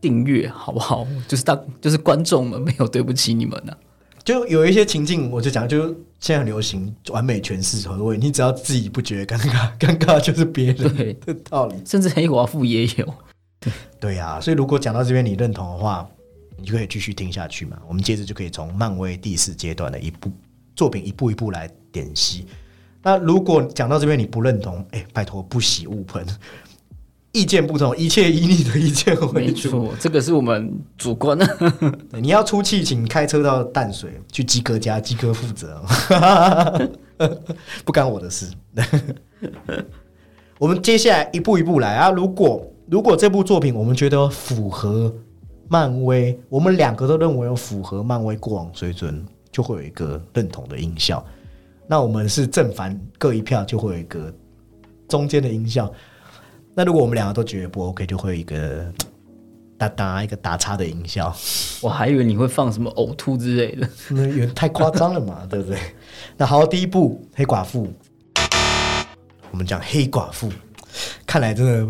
[0.00, 1.06] 订阅，好不好？
[1.28, 3.72] 就是当就是观众们没有对不起你们呢。
[4.24, 5.88] 就有一些情境，我就讲，就
[6.20, 11.74] 现在很流行完美诠释所谓，你只要自己不觉得尴尬，尴尬就是别人的道理。
[11.84, 13.14] 甚至黑寡妇也有。
[13.98, 16.08] 对呀，所以如果讲到这边你认同的话，
[16.62, 17.76] 你就可以继续听下去嘛。
[17.88, 20.30] 我们接着就可以从漫威第四阶段的一部
[20.76, 22.46] 作品一步一步来点析。
[23.02, 26.24] 那如果讲到这边你不认同，哎、拜托不喜勿喷，
[27.32, 29.92] 意见不同，一切以你的意见为主。
[29.98, 31.72] 这个是我们主观的。
[32.20, 35.82] 你要出气，请开车到淡水去鸡哥家，鸡哥负责，
[37.84, 38.46] 不干我的事。
[40.60, 42.08] 我们接下来一步一步来啊。
[42.10, 45.12] 如果如果这部作品我们觉得符合
[45.72, 51.24] 漫威，我们两个都认为有符合漫威过往水准，就会有一个认同的音效。
[51.86, 54.30] 那我们是正反各一票，就会有一个
[55.08, 55.90] 中间的音效。
[56.74, 58.92] 那如果我们两个都觉得不 OK，就会有一个
[59.78, 61.34] 哒哒一个打叉的音效。
[61.80, 63.88] 我还以为你会放什么呕吐之类的。
[64.10, 65.78] 那有太夸张了嘛，对不对？
[66.36, 67.90] 那好，第一部黑寡妇，
[69.50, 70.52] 我们讲黑寡妇，
[71.26, 71.88] 看来真的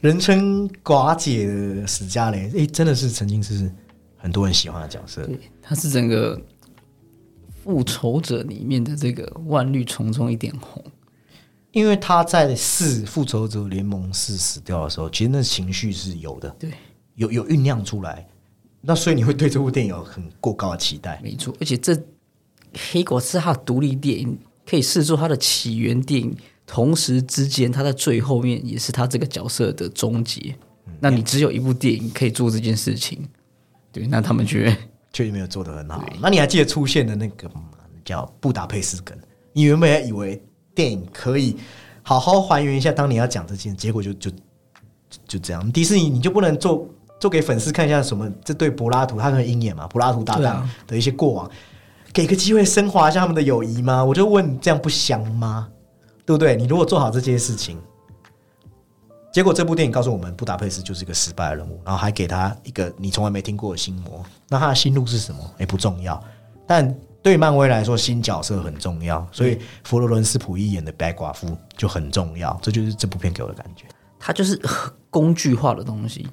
[0.00, 3.70] 人称寡姐的史嘉蕾，诶，真的是曾经是
[4.16, 5.24] 很多人喜欢的角色。
[5.26, 6.40] 对，他是整个
[7.64, 10.84] 复仇者里面的这个万绿丛中一点红。
[11.72, 16.72] 因为他在四复仇者联盟四死掉的时候，其实那情绪是有的，对，
[17.16, 18.26] 有有酝酿出来。
[18.80, 21.20] 那所以你会对这部电影有很过高的期待。
[21.22, 21.94] 没错，而且这
[22.92, 26.34] 黑寡是他的独立电影，可以视作他的起源电影，
[26.68, 30.54] 同时之间他在最后面也是他这个角色的终结。
[31.00, 33.26] 那你只有一部电影可以做这件事情，
[33.90, 34.76] 对，那他们觉得
[35.12, 36.04] 确实没有做得很好。
[36.20, 37.48] 那你还记得出现的那个
[38.04, 39.16] 叫布达佩斯梗？
[39.52, 40.42] 你原本还以为
[40.74, 41.56] 电影可以
[42.02, 44.36] 好好还原一下当年要讲这件，结果就就就
[45.26, 45.72] 就这样。
[45.72, 46.88] 迪士尼你就不能做
[47.20, 48.28] 做给粉丝看一下什么？
[48.44, 51.50] 这对柏拉图他很鹰眼嘛，柏拉图搭档的一些过往，
[52.12, 54.04] 给个机会升华一下他们的友谊吗？
[54.04, 55.68] 我就问，这样不香吗？
[56.28, 56.54] 对不对？
[56.54, 57.80] 你如果做好这件事情。
[59.32, 64.22] 结果这部电影告诉我们，布达佩斯就是一个失败的人物，然后还给他一个你从来没听过的心魔。
[64.46, 65.40] 那他的心路是什么？
[65.58, 66.22] 也不重要，
[66.66, 72.58] 但对漫威来说，新角色很重要，所以佛罗伦斯普伊演的白寡妇就很重要。
[72.62, 73.86] 这就是这部片给我的感觉。
[74.18, 74.60] 他就是
[75.08, 76.28] 工具化的东西，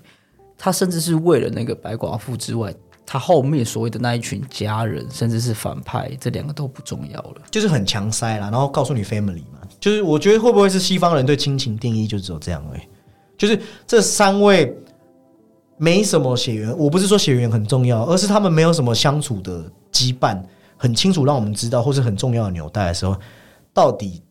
[0.57, 2.73] 他甚至是为了那个白寡妇之外，
[3.05, 7.41] 他后面所谓的那一群家人，甚至是反派，这两个都不重要了。
[7.51, 12.81] 就是很强塞啦，然后告诉你 family 嘛，就是我觉得会不会是西方人对亲情定义就只有这样而已？
[13.37, 14.75] 就是这三位
[15.77, 20.41] 没什么血缘，我不是说血缘很重要，而是他们没有什么相处的羁绊，
[20.77, 23.15] 很清楚让我们知道，或是很重要的纽带的时候，
[23.73, 24.21] 到底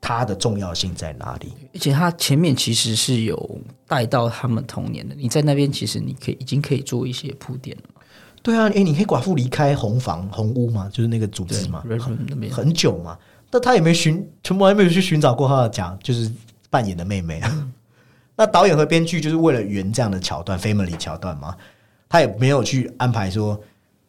[0.00, 1.52] 它的重要性在哪里？
[1.72, 8.00] 而且他前面其实是有带到他们童年的，你在那边其实你可以已经可以做一些铺垫了嘛。
[8.42, 11.84] 对啊，诶，你黑寡妇离开红房红屋嘛，就是那个组织嘛
[12.50, 13.18] 很久嘛，
[13.50, 16.30] 但他也没寻，从来没有去寻找过他的假，就是
[16.68, 17.68] 扮演的妹妹啊。
[18.36, 21.56] 那导演和编剧就是为了圆这样的桥段，family 桥段嘛，
[22.08, 23.60] 他也没有去安排说，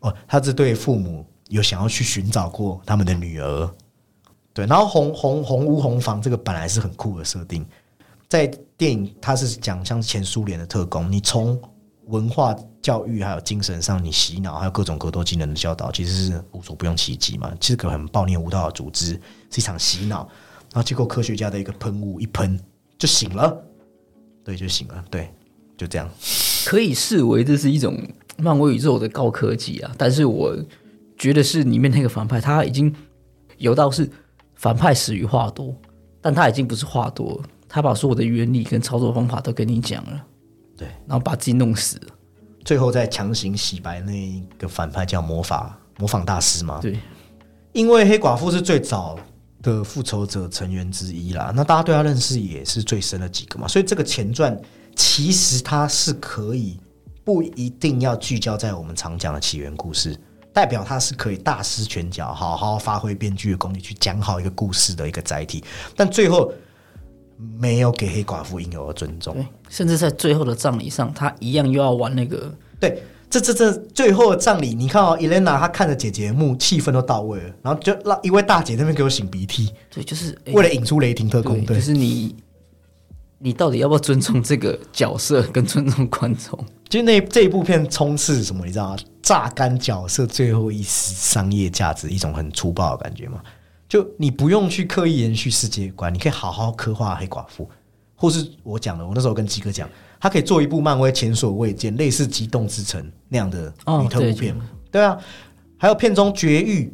[0.02, 3.74] 哦，他这对父母有想要去寻找过他们的女儿，
[4.54, 4.68] 对。
[4.68, 7.66] 然后红红红屋红房这个本来是很酷的设定，
[8.28, 8.46] 在
[8.78, 11.60] 电影它是讲像前苏联的特工，你从
[12.10, 17.52] 文化教育还有精神上，你洗脑还有各种格斗技能的教导，其实是无所不用其极嘛。
[17.62, 19.14] 是个很暴虐无道的组织，
[19.50, 20.28] 是一场洗脑。
[20.72, 22.60] 然后结果科学家的一个喷雾一喷
[22.98, 23.64] 就醒了，
[24.44, 25.34] 对，就醒了，对，
[25.78, 26.10] 就这样。
[26.66, 27.98] 可以视为这是一种
[28.38, 30.56] 漫威宇宙的高科技啊，但是我
[31.18, 32.94] 觉得是里面那个反派他已经
[33.58, 34.10] 有到是
[34.56, 35.76] 反派死于话多，
[36.22, 40.24] 但他已经不是话多，他把所有的原理跟操作方法都跟你讲了，
[40.80, 42.00] 对，然后把自己弄死，
[42.64, 46.98] 最后再强行洗白那一个反派叫魔法模仿大师嘛，对，
[47.74, 49.20] 因为黑寡妇是最早
[49.62, 54.58] 的复仇者成员之一啦，那大家对他认识也是最深的几个嘛，所以这个前传
[54.96, 56.80] 其实它是可以
[57.26, 60.18] 不一定要聚焦在我们常讲的起源故事，
[60.54, 65.62] 代表它是可以大施拳脚，好好发挥编剧的功力去讲好一个故事的一个载体，
[65.96, 66.52] 但最后
[67.60, 69.34] 没有给黑寡妇应有的尊重。
[69.34, 81.82] 对，甚至在最后的葬礼上，他一样又要玩那个，对，这这这最后的葬礼，你看哦，Elena 她看着姐姐的墓，气氛都到位了，然后就让一位大姐那边给我擤鼻涕，对，就是诶为了引出雷霆特，工队就。
[81.82, 82.36] 是你，
[83.38, 86.60] 你到底要不要尊重这个角色，跟尊重观众？
[86.90, 88.98] 就那这一部片充斥什么，你知道吗？
[89.22, 93.40] 榨干角色最后一丝商业价值，一种很粗暴的感觉嘛。
[93.90, 97.70] 就你不用去刻意延续世界观，你可以好好刻画黑寡妇，
[98.16, 99.90] 或是我讲的，我那时候跟鸡哥讲，
[100.22, 104.56] 他可以做一部漫威前所未见、类似《机动之城》那样的女特务片。
[104.90, 105.18] 对啊，
[105.78, 106.94] 还有片中绝育。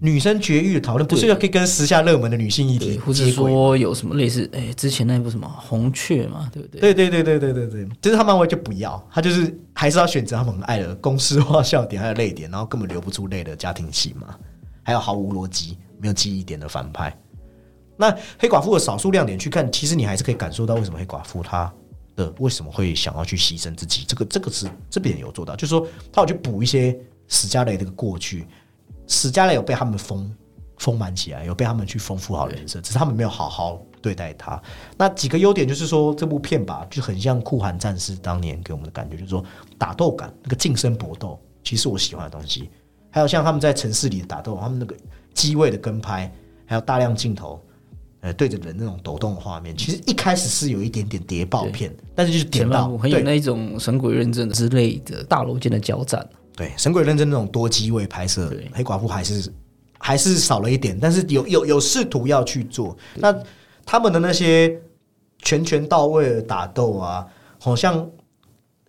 [0.00, 6.80] 女生绝育的讨论，不是对要可以跟时下热门的女性议对，题或者说有什么类似，哎，之前那部什么红雀嘛，对不对？
[6.92, 14.34] 对对对对对对对，就是他漫威就不要，他就是还是要选择他们很爱的公式化笑点还有泪点，然后根本流不出泪的家庭戏嘛，
[14.82, 17.16] 还有毫无逻辑、没有记忆点的反派。
[17.96, 21.72] 那黑寡妇的少数亮点去看，其实你还是可以感受到为什么黑寡妇她
[22.16, 26.96] 的为什么会想要去牺牲自己，这个这个是这边有做到，就是说他有去补一些
[27.28, 28.46] 史嘉蕾的过去，
[29.06, 30.34] 史嘉蕾有被他们丰
[30.78, 34.60] 丰满起来，有被他们去丰富好人生，只是他们没有好好对待他。
[34.96, 39.44] 那几个优点就是说，这部片吧，就很像酷寒战士当年给我们的感觉，就是说
[39.78, 42.70] 打斗感，那个近身搏斗，其实我喜欢的东西。
[43.10, 44.96] 还有像他们在城市里的打斗，他们那个
[45.34, 46.32] 机位的跟拍，
[46.64, 47.60] 还有大量镜头，
[48.20, 56.26] 呃，对着人那种抖动的画面，其实一开始是有一点点谍报片，但是就是点到很有对那种神鬼认证之类的大楼间的交战。
[56.56, 59.52] 对，神鬼认证那种多机位拍摄，黑寡妇还是
[59.98, 62.96] 还是少了一点，但是有有有试图要去做。
[63.16, 63.36] 那
[63.84, 64.80] 他们的那些
[65.40, 67.26] 拳拳到位的打斗啊，
[67.58, 68.08] 好像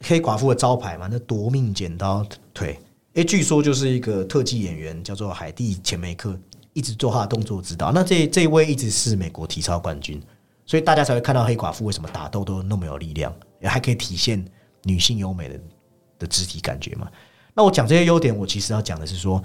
[0.02, 2.80] 黑寡妇的招牌嘛，那夺命剪刀腿，
[3.16, 6.38] 诶，据说就是一个特技演员叫做海蒂钱梅克，
[6.74, 7.94] 一直做他的动作指导。
[7.94, 10.22] 那这这一位一直是美国体操冠军，
[10.66, 14.46] 所以大家才会看到黑寡妇为什么打斗都那么有力量，也还可以体现
[14.84, 15.60] 女性优美的
[16.20, 17.10] 的肢体感觉嘛。
[17.54, 19.42] 那我讲这些优点，我其实要讲的是说，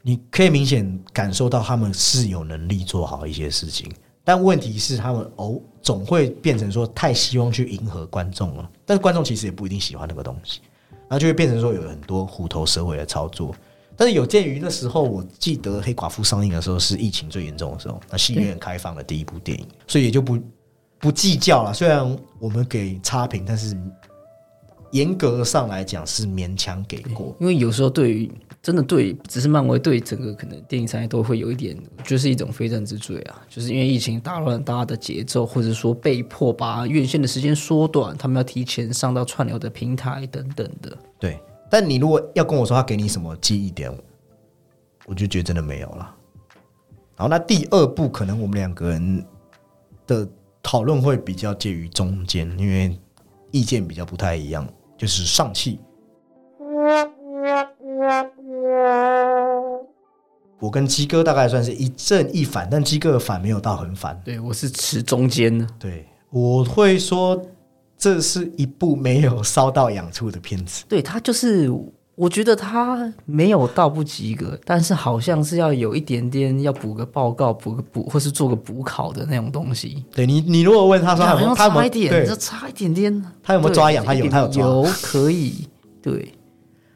[0.00, 3.92] 你可以明显感受到他们是有能力做好一些事情，
[4.24, 10.62] 但问题是他们哦总会变成说太希望去迎合观众了，但是观众其实也不一定喜欢那个东西，
[11.12, 13.54] 后就会变成说有很多虎头蛇尾的操作。
[13.94, 20.38] 但是有鉴于那时候，我记得《黑寡妇》上映的时候是疫情最严重的时候，那戏院开放的第一部电影，所以也就不
[20.98, 21.74] 不计较了。
[21.74, 23.76] 虽然我们给差评，但是
[24.92, 27.36] 严格上来讲是勉强给过。
[27.38, 40.96] 因为有时候对于真的对，只是漫威对整个可能电影产业都会有一点，就是一种非战之罪啊，就是因为疫情打乱大家的节奏，或者说被迫把院线的时间缩短，他们要提前上到串流的平台等等的。
[41.18, 43.92] 对，但你如果要跟我说他给你什么记忆点，
[45.06, 46.14] 我就觉得真的没有了。
[47.16, 49.26] 好，那第二部可能我们两个人
[50.06, 50.28] 的
[50.62, 52.96] 讨论会比较介于中间，因为
[53.50, 54.64] 意见比较不太一样，
[54.96, 55.80] 就是上汽。
[60.58, 64.20] 我跟鸡哥大概算是一正一反，但鸡哥的反没有到很反。
[64.24, 67.40] 对我是持中间的，对，我会说
[67.98, 70.84] 这是一部没有烧到痒处的片子。
[70.88, 71.70] 对他就是。
[72.14, 80.04] 我觉得他没有到不及格，但是好像是要有一点点要补个报告、补个补，或是做个补考的那种东西。
[80.14, 83.24] 对你，你如果问他说他有没有差一点，对这差一点点。
[83.42, 84.04] 他有没有抓痒？
[84.04, 84.62] 他有，他有抓。
[84.62, 85.66] 有可以。
[86.02, 86.34] 对，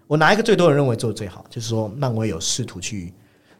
[0.06, 3.12] 我拿一个最多人认为做的最好，就是说漫威有试图去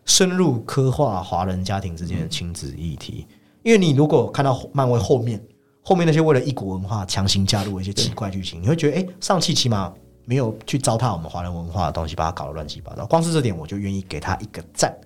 [0.05, 3.27] 深入刻画华人家庭之间的亲子议题。
[3.63, 5.43] 因为你如果看到漫威后面
[5.83, 9.93] 后面那些为了异国文化强行加入一些奇怪剧情，你会觉得，哎、上汽起码
[10.25, 13.05] 没有去糟蹋我们华人文化的东西，把它搞得乱七八糟。
[13.07, 14.97] 光是这点，我就愿意给他一个赞。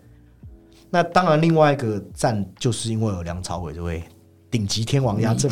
[0.90, 4.02] 那当然，另外一个赞就是因为有梁朝伟这位
[4.50, 5.50] 顶级天王压阵。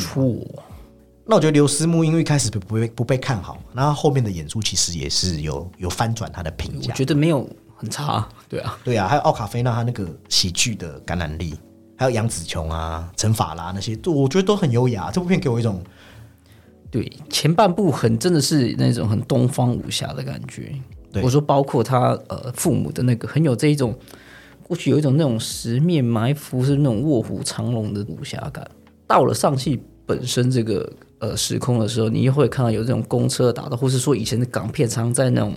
[1.29, 6.93] 那我觉得刘思慕因为一开始不被不被看好，然后后面的演出其实也是有有翻转他的评价我价。
[6.95, 8.27] 觉得没有很差。
[8.49, 11.53] 对啊，对啊，还有奥卡菲娜他那个喜剧的感染力，
[11.95, 15.11] 还有杨紫琼啊、陈法拉那些，我觉得都很优雅。
[15.11, 15.83] 这部片给我一种
[16.89, 20.73] 对，前半部很真的是那种很东方武侠的感觉。
[21.11, 23.95] 对我说包括他呃父母的那个很有这一种，
[24.63, 28.67] 过去有一种那种十面埋伏是那种卧虎藏龙的武侠感。
[29.05, 35.53] 到了上戏本身这个呃时空的时候，你又会看到有这种公车打斗，或是说以前的港片常在那种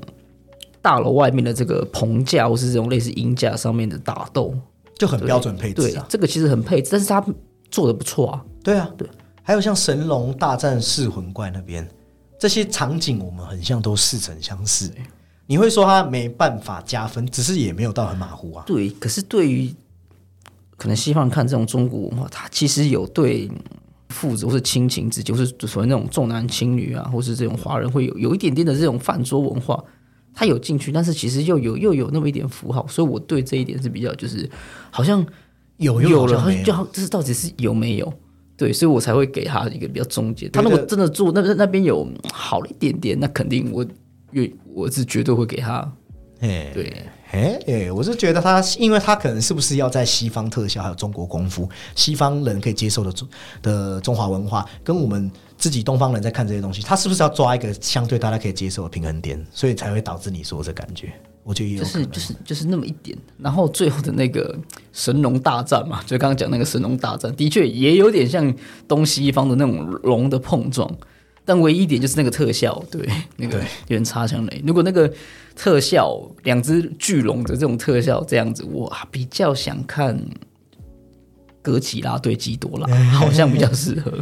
[0.81, 4.55] 大楼外面的这个棚架，或是这种类似鹰架上面的打斗。
[4.99, 6.07] 就很标准配置对啊，。
[6.09, 7.25] 这个其实很配置，但是他
[7.71, 8.45] 做的不错啊。
[8.63, 9.09] 对啊，对。
[9.43, 11.89] 还有像神龙大战噬魂怪那边
[12.39, 15.05] 这些场景，我们很像都似曾相识、欸。
[15.47, 18.63] 你会说他没办法加分，只是也没有到很马虎啊。
[18.65, 19.75] 对，可是对于
[20.77, 23.51] 可能西方人看这种中国文化，他其实有对
[24.13, 29.83] 父子或是亲情之间，或是所谓那种重男轻女啊，或是这种华人会有有一点点的这种饭桌文化，
[30.35, 34.49] 他有进去，但是其实又有又有那么一点符号，所以我对这一点是比较就是
[34.91, 35.27] 好像
[35.79, 38.13] 有有了，就好，这是到底是有没有？
[38.55, 40.49] 对，所以我才会给他一个比较中间。
[40.53, 43.85] 他如果真的做那那那边有好了一点点，那肯定我
[44.33, 45.91] 愿我是绝对会给他。
[46.41, 46.93] 哎，对，
[47.33, 53.27] 哎哎，我是觉得他，因为他可能是不是要在西方特效还有中国功夫，西方人可以接受的中
[53.63, 61.11] 的中华文化，跟我们自己东方人在看这些东西，他是不是要抓一个相对大家可以接受的平衡点，所以才会导致你说这感觉？
[61.43, 61.79] 我觉得也。
[61.79, 63.17] 就是就是就是那么一点。
[63.39, 64.55] 然后最后的那个
[64.93, 68.55] 神龙大战嘛，就刚刚讲那个神龙大战，的确也有点像
[68.87, 70.89] 东西方的那种龙的碰撞。
[71.45, 74.63] 但唯一一点就是那个特效，对，那个有点差强人意。
[74.67, 75.13] 如果那个
[75.57, 80.19] 特效，两只巨龙的这种特效这样子，我比较想看
[81.61, 84.13] 哥吉拉对基多拉， 好像比较适合。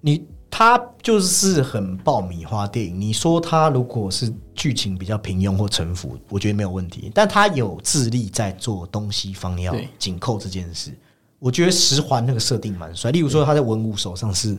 [0.00, 3.00] 你他就是很爆米花电影。
[3.00, 7.10] 你说他如果是剧情比较平庸或沉浮，我觉得没有问题。
[7.14, 10.92] 但他有智力在做东西方要紧扣这件事，
[11.38, 13.10] 我觉得十环那个设定蛮帅。
[13.10, 14.56] 例如说，他在文武手上是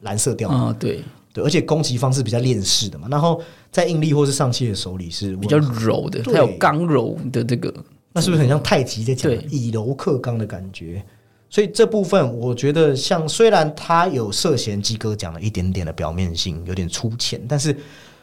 [0.00, 3.08] 蓝色调啊，嗯，对，对，而且攻击方式比较链式的嘛。
[3.10, 3.40] 然后
[3.70, 7.72] 在应力或是上气的手里是比较柔的，对它有刚柔的这个，
[8.12, 11.04] 那是不是很像太极在讲以柔克刚的感觉？
[11.52, 17.76] 所以这部分我觉得，像虽然他有涉嫌鸡哥讲了一点点的表面性，有点粗浅，但是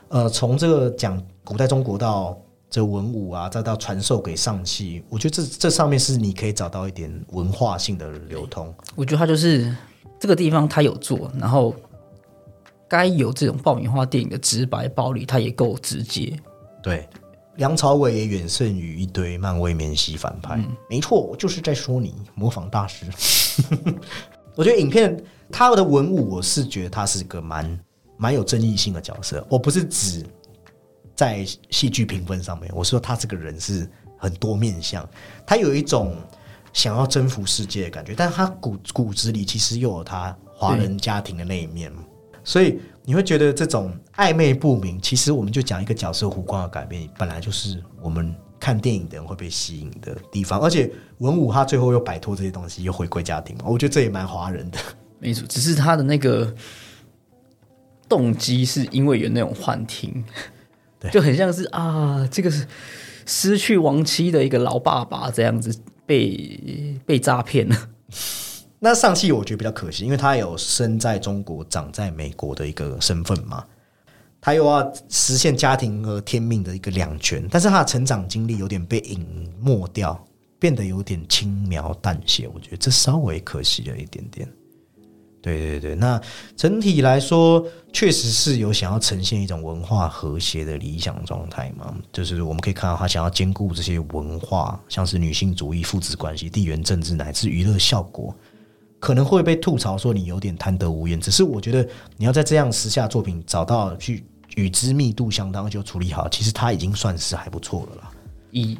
[0.07, 8.73] 呃，从这个讲古代中国到这文武啊，再到传授给上气，我觉得这这上面是你可以找到一点文化性的流通。
[8.95, 9.75] 我觉得它就是
[10.20, 11.76] 这个地方他有做，然后
[12.88, 16.38] 该有这种爆米花电影的直白暴力，他也够直接。
[16.82, 17.07] 对，
[17.55, 20.57] 梁朝伟也远胜于一堆漫威免洗反派。
[20.89, 23.05] 没错，我就是在说你模仿大师。
[24.55, 27.80] 我觉得影片他的文武，我是觉得他是个蛮
[28.18, 29.45] 蛮有争议性的角色。
[29.49, 30.26] 我不是指
[31.15, 33.88] 在戏剧评分上面，我说他这个人是
[34.18, 35.07] 很多面相，
[35.45, 36.15] 他有一种
[36.78, 41.91] 想要征服世界的感觉，但他骨骨子里其实又有他华人家庭的那一面。
[42.43, 50.61] 所以你会觉得这种暧昧不明，其实我们就讲一个角色弧光的改变，本来就是我们看电影的人会被吸引的地方。
[50.61, 54.78] 而且文武他最后又摆脱这些东西，又回归家庭嘛，我觉得这也蛮华人的。
[55.17, 56.53] 没错，只是他的那个
[58.07, 60.23] 动机是因为有那种幻听，
[60.99, 62.67] 对就很像是啊，这个是
[63.25, 65.75] 失去亡妻的一个老爸爸这样子
[66.08, 67.89] 被被诈骗了。
[68.80, 73.66] 那上戏我觉得比较可惜，因为他有生在中国、长在美国的一个身份嘛，
[74.39, 80.24] 他又要实现家庭和天命的一个两全，但是他的成长经历有点被隐没掉，
[80.60, 84.47] 变得有点轻描淡写，我觉得这稍微可惜了一点点。
[85.55, 86.19] 对对对，那
[86.55, 91.95] 整体来说，确实是有想要呈现一种文化和谐的理想状态嘛。
[92.11, 98.35] 就是我们可以看到，他想要兼顾这些文化，像是女性主义、父子关系、地缘政治乃至娱乐效果，
[98.99, 101.19] 可能会被吐槽说你有点贪得无厌。
[101.19, 101.87] 只是我觉得
[102.17, 104.25] 你要在这样时下作品找到去
[104.55, 108.11] 与之密度相当就处理好，其实他已经算是还不错了啦。
[108.51, 108.77] 一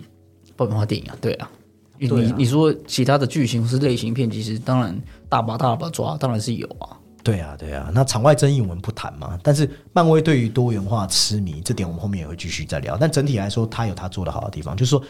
[0.56, 1.50] 爆米花电影啊，对啊，
[1.98, 6.98] 你啊你说其他的剧情或是类型片，其实当然大把大把抓，当然是有啊。
[7.24, 9.38] 对啊，对啊，那场外争议我们不谈嘛。
[9.44, 12.96] 但是漫威对于多元化痴迷这点，我们后面也会继续再聊。
[12.96, 15.04] 但整体来说，他有他做的好的地方，就是说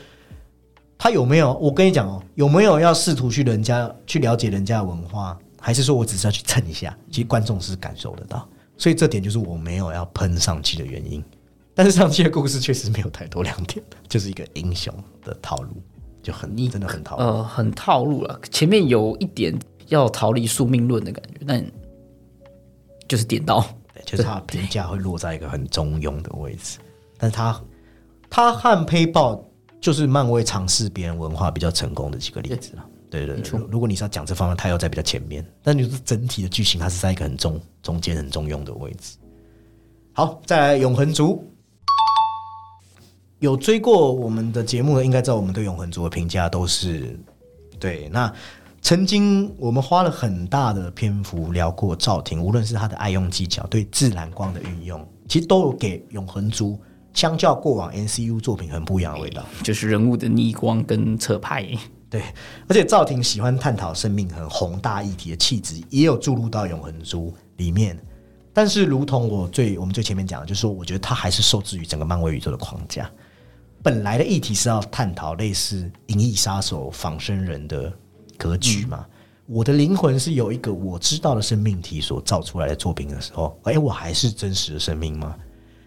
[0.98, 1.54] 他有没有？
[1.56, 6.98] 我跟你讲哦，有没有要试图去人家去了解人家的文化，还是说我只是要去蹭一下？
[7.12, 11.24] 其实观众是感受得到，所以这点就是我没有要喷上期的原因。
[11.76, 14.92] 但是上期的故事确实没有太多亮点，就是一个英雄
[15.24, 15.80] 的套路，
[16.22, 17.24] 就很腻真的很套路。
[17.24, 18.40] 呃，很套路了。
[18.52, 19.58] 前面有一点
[19.88, 21.66] 要逃离宿命论的感觉，但
[23.08, 23.66] 就是点到。
[23.94, 26.80] 对，就是他的评价会落在一个很中庸的位置。
[27.18, 27.62] 但是他
[28.30, 29.44] 他和黑豹
[29.80, 32.86] 就是漫威尝试别人文化比较成功的几个例子了。
[33.10, 39.18] 对对对，如果你是要讲这方面，他要在比较前面，但就是整体的剧情，它是在一个很中中间、很中庸的位置。
[40.12, 41.42] 好，再来永恒族。
[43.40, 47.20] 有追过我们的节目的，应该知道我们对永恒族的评价都是
[47.80, 48.10] 对。
[48.10, 48.32] 那
[48.82, 56.80] 曾经我们花了很大的篇幅聊过赵婷，无论是他的爱用技巧、对自然光的运用，其实都有给永恒族
[57.14, 59.46] 相较过往 NCU 作品很不一样的味道。
[59.64, 61.68] 就是人物的逆光跟侧拍，
[62.10, 62.22] 对，
[62.68, 67.96] 而且赵婷喜欢探讨生命很宏大议题的气质，也有注入到永恒族里面。
[68.54, 73.08] 但是，如同我最我们最前面讲的，就是说，我觉得它还是受制于整个漫威宇宙的框架。
[73.84, 77.92] 本来的议题是要探讨类似《银翼杀手》仿生人的
[78.38, 79.06] 格局嘛。
[79.46, 85.36] 我的灵魂是有一个我知道的生命体所造出来的作品的时候，哎，我还是真实的生命吗？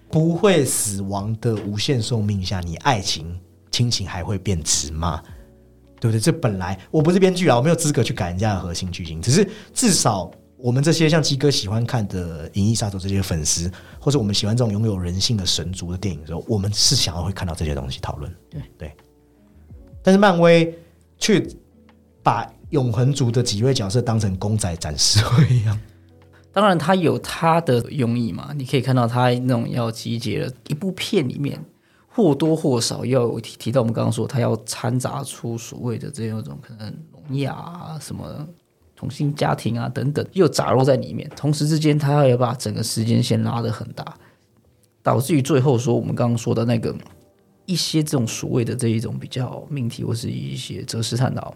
[0.09, 3.38] 不会死亡的无限寿命下，你爱情、
[3.70, 5.22] 亲情还会变值吗？
[6.01, 6.18] 对不对？
[6.18, 9.20] 这本来我不是编剧啊，我没有资格去改人家的核心剧情。
[9.20, 10.30] 只是至少
[10.62, 18.34] 我们这些像鸡哥喜欢看的《银翼杀手》这些粉丝，或者我们喜欢这种拥有人性的神族的电影的时候，我们是想要会看到这些东西讨论。
[18.50, 18.92] 对对。
[20.02, 20.72] 但是漫威
[21.18, 21.46] 却
[22.22, 25.78] 把永恒族的几位角色当成公仔展示会一样。
[26.52, 28.52] 当然他有他的用意嘛。
[28.54, 31.62] 你可以看到他那种要集结了一部片里面
[32.08, 38.46] 或多或少要有提提到我们刚刚说他要掺杂出所谓的这种可能聋哑啊什么。
[39.01, 41.26] 同性家庭啊，等等，又杂落在里面。
[41.34, 44.14] 同时之间，他要把整个时间线拉得很大，
[45.03, 46.94] 导致于最后说我们刚刚说的那个
[47.64, 51.55] 一些这种所谓的这一种比较命题或是一些哲思探讨，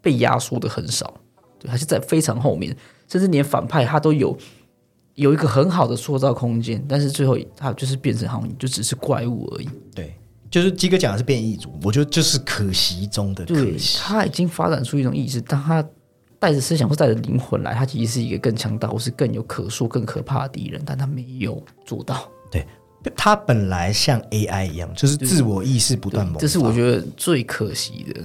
[0.00, 1.12] 被压缩的很少，
[1.58, 2.74] 对，还是在非常后面，
[3.06, 4.34] 甚至连反派他都有
[5.16, 9.68] 有一个很好的塑造空间，但是最后他就是变成好像就只是怪物而已。
[9.94, 10.14] 对，
[10.52, 13.98] 就是鸡哥讲的是变异族，我觉得就是可惜中的对可，惜。
[14.02, 15.82] 他已经发展出一种意识，当他
[16.38, 22.28] 带着思想或带着灵魂来，他其实是一个更强大或是更有可塑、更可怕的敌人，但他没有做到。
[22.50, 22.66] 对，
[23.16, 28.22] 他本来像 AI 一样，就是自我意识不断萌发，这是我觉得最可惜的。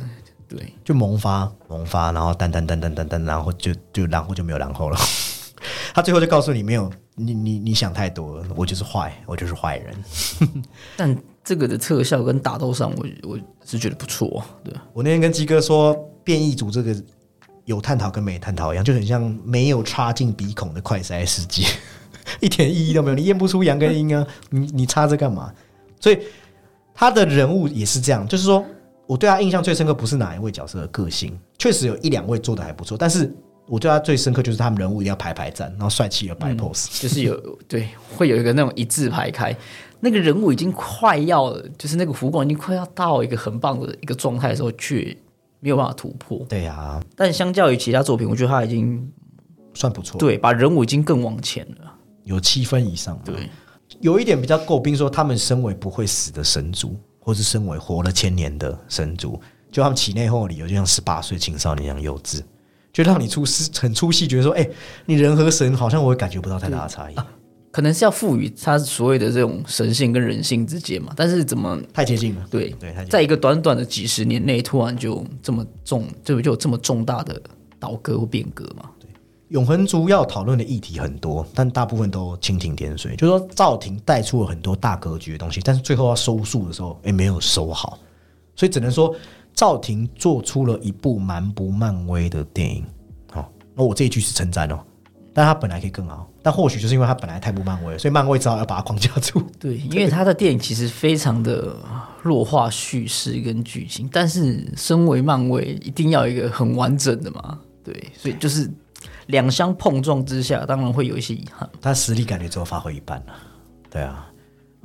[0.50, 4.98] 对，就萌发萌发，然后噔噔噔噔噔噔，然后就就然后就没有然后了。
[5.94, 9.96] 他最后就告诉你，没有你你你想太多了，我就是坏，我就是坏人。
[10.96, 11.18] 但
[11.48, 14.44] 这个的特效跟打斗上我，我是觉得不错。
[14.66, 16.94] 对，我那天跟鸡哥说，变异组这个
[17.64, 21.64] 有探讨跟没探讨一样，就很像没有插进鼻孔的快筛试剂，
[22.42, 25.54] 一点意义都没有，你验不出阳跟阴啊，你你插这干嘛？
[26.02, 26.20] 所以
[26.94, 28.62] 他的人物也是这样，就是说
[29.06, 33.34] 我对他印象最深刻不是哪一位角色的个性，确实有一两位做的还不错，但是
[33.68, 36.88] 我对他最深刻就是他们人物一定要排排站，然后帅气的摆 pose。
[37.02, 37.40] 就是有
[37.70, 37.88] 对，
[38.18, 39.56] 会有一个那种一字排开，
[40.00, 45.16] 那个人物已经快要，就是那个弧光已经快要到一个很棒的一个状态的时候，却
[45.60, 46.46] 没有办法突破。
[46.48, 49.12] 对呀、但相较于其他作品，我觉得他已经
[49.74, 51.94] 算不错，对把人物已经更往前了。
[52.24, 53.22] 有七分以上嘛。
[53.26, 53.50] 对，
[54.02, 59.40] 有一点比较诟病说，他们身为不会死的神族，或是身为活了千年的神族，
[59.72, 62.42] 就他们起内讧的理由就像十八岁青少年一样幼稚，
[62.94, 64.70] 就让你出戏很出戏，觉得说，哎、
[65.06, 67.16] 你人和神好像我也感觉不到太大的差异，
[67.78, 72.44] 可能是要赋予他所谓的这种神性跟人性之间嘛，但是怎么太接近了。
[72.50, 77.40] 对，对，太接近在一个短短的几十年内，突然就这么重，就就有这么重大的
[77.78, 78.90] 倒戈或变革嘛？
[79.50, 83.16] 永恒族要讨论的议题很多，但大部分都蜻蜓点水。
[83.16, 88.00] 就是说，赵婷带出了很多大格局的东西，但是最后要收束的时候，哎没有收好，
[88.56, 89.16] 所以只能说
[89.54, 92.84] 赵婷做出了一部蛮不漫威的电影。
[93.32, 94.80] 好、那我这一句是称赞哦，
[95.32, 99.44] 但他本来可以更好，但或许就是因为他本来太不漫威了，所以漫威只好要把它框架住。
[99.60, 101.76] 对，因为他的电影其实非常的
[102.24, 107.60] 弱化叙事跟剧情，但是身为漫威，一定要一个很完整的嘛。
[107.84, 108.72] 对，所以就是
[109.26, 111.70] 两相碰撞之下，当然会有一些遗憾。
[111.82, 113.34] 他实力感觉只有发挥一半了。
[113.90, 114.32] 对啊，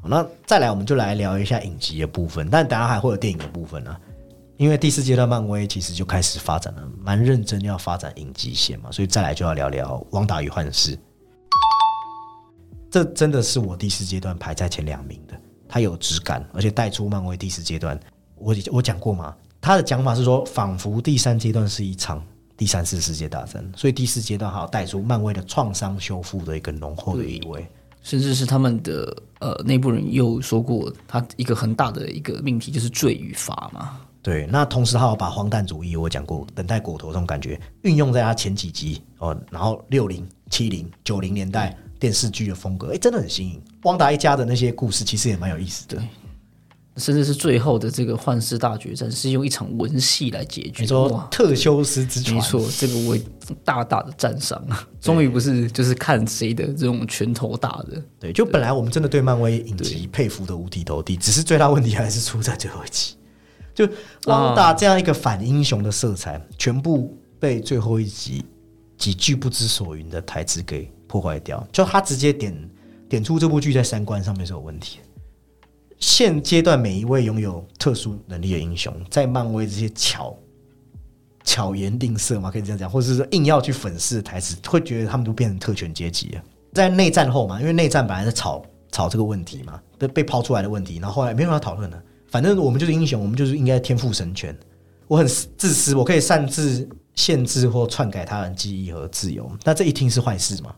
[0.03, 3.97] 那再来我们就来聊一下影集的部分，但等下还会有电影的部分啊。
[4.57, 10.97] 因为第四阶段漫威其实就开始发展了，蛮认真要发展影集线嘛，所以再来就要聊聊《汪达与幻视》。
[12.93, 15.35] 这真的是我第四阶段排在前两名的，
[15.67, 17.99] 它有质感，而且带出漫威第四阶段。
[18.37, 22.23] 我我讲过嘛，他的讲法是说，仿佛第三阶段是一场
[22.55, 27.67] 第三次世界大战，所以第四阶段还要带出漫威的创伤修复的一个浓厚的意味。
[28.03, 34.01] 甚至是他们的呃内部人又说过，他一个很大的一个命题就是罪与罚嘛。
[34.21, 43.63] 对，那同时还有把荒诞主义，我讲过等待果陀这种感觉运用在他前几集哦，然后六零、七零、九零年代电视剧的风格，哎，真的很新颖。
[43.85, 46.03] 汪达一家的那些故事其实也蛮有意思的。
[46.97, 50.83] 甚至是最后的这个幻视大决战是用一场文戏来解决。
[50.83, 53.17] 你说特修斯之船，没错，这个我
[53.65, 54.85] 大大的赞赏啊！
[55.01, 63.15] 终于不是就是看谁的这种拳头大的，对，就本来我们真的对漫威影集佩服的五体投地，只是最大问题还是出在最后一集。
[63.75, 63.89] 就
[64.27, 68.45] 汪达这样一个反英雄的色彩，全部被最后一集
[68.99, 71.63] 几句不知所云的台词给破坏掉。
[71.71, 72.71] 就他直接点
[73.07, 75.01] 点出这部剧在三观上面是有问题。
[75.99, 80.35] 现阶段每一位拥有特殊能力的英雄，在漫威这些巧
[81.45, 86.43] 巧言令色嘛，可以这样讲，或者是说硬要去粉饰台词，会觉得他们都变成特权阶级了。
[86.73, 92.03] 在内战后嘛，因为内战本来在吵吵这个问题嘛，被被抛出来的问题，然后后来没有人要讨论了。
[92.29, 94.59] 反正我们就是英雄，我们就是应该天赋神权。
[95.07, 99.51] 我很自私，我可以擅自限制或篡改他人记忆和自由。
[99.63, 100.75] 那这一听是坏事嘛？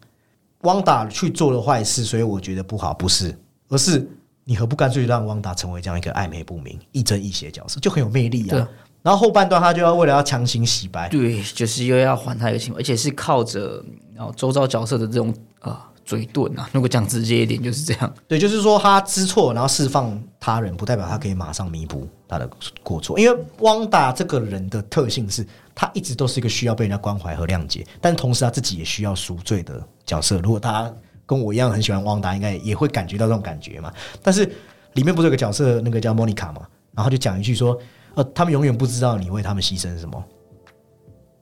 [0.64, 3.34] 汪达去做了坏事，所以我觉得不好，不是，
[3.68, 4.06] 而是
[4.44, 8.68] 你何不干脆让汪达成为这样一个暧昧不明、亦正亦邪的角色，就很有魅力啊。
[9.02, 13.84] 然后后半段他就要为了要强行洗白，对，就是又要还他一个清白，而且是靠着
[14.14, 18.14] 然后周遭角色的这种啊嘴遁啊，如果讲直接一点就是这样。
[18.28, 22.48] 对，就是说他知错，然后释放他人，不代表他可以马上弥补他的
[22.82, 23.18] 过错。
[23.18, 30.38] 因为汪达这个人的特性是，他一直都是一个需要被人家关怀和谅解，但同时他自己也需要赎罪的角色。
[30.40, 30.94] 如果大家
[31.24, 33.92] 跟我一样很喜欢汪达，应该也会感觉到这种感觉嘛。
[34.22, 34.44] 但是
[34.92, 37.78] 里面不是有个角色，那个叫莫妮卡嘛，然后就讲一句说，
[38.14, 40.22] 呃，他们永远不知道你为他们牺牲什么。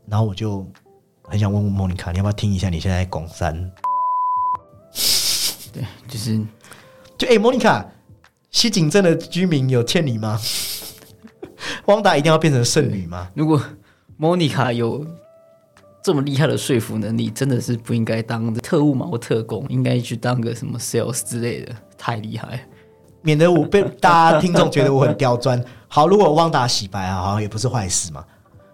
[0.07, 0.65] 然后我就
[1.25, 3.71] 很想问问莫妮卡，你要不要听一下你现在拱山？
[5.73, 6.39] 对，就是
[7.17, 7.87] 就哎，莫妮卡，
[8.51, 10.39] 西井镇的居民有欠你吗？
[11.87, 13.29] 汪达一定要变成剩女吗？
[13.35, 13.63] 如果
[14.17, 15.07] 莫妮卡有
[16.03, 22.61] 这么厉害的说服能力，真的是不应该当特务嘛或特工，应该去当个什么 sales 之类的，太厉害。
[23.23, 25.63] 免得我被大家听众觉得我很刁钻。
[25.87, 28.25] 好，如果汪达洗白啊，好像也不是坏事嘛。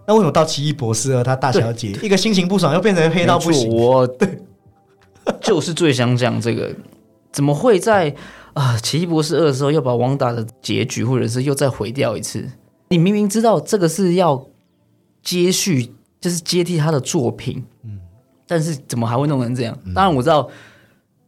[0.07, 3.69] 那为什么到奇异博士和，他大小姐一个心情不爽，又变成黑到不行？
[3.71, 4.39] 我 对，
[5.41, 6.75] 就是最想讲这个，
[7.33, 8.15] 怎么会在
[8.55, 12.47] 啊奇异博士二的时候又把王达的结局，或者是又再毁掉一次？
[12.89, 14.47] 你明明知道这个是要
[15.23, 18.01] 接续，就是接替他的作品，嗯，
[18.47, 19.79] 但是怎么还会弄成这样？
[19.95, 20.49] 当然我知道。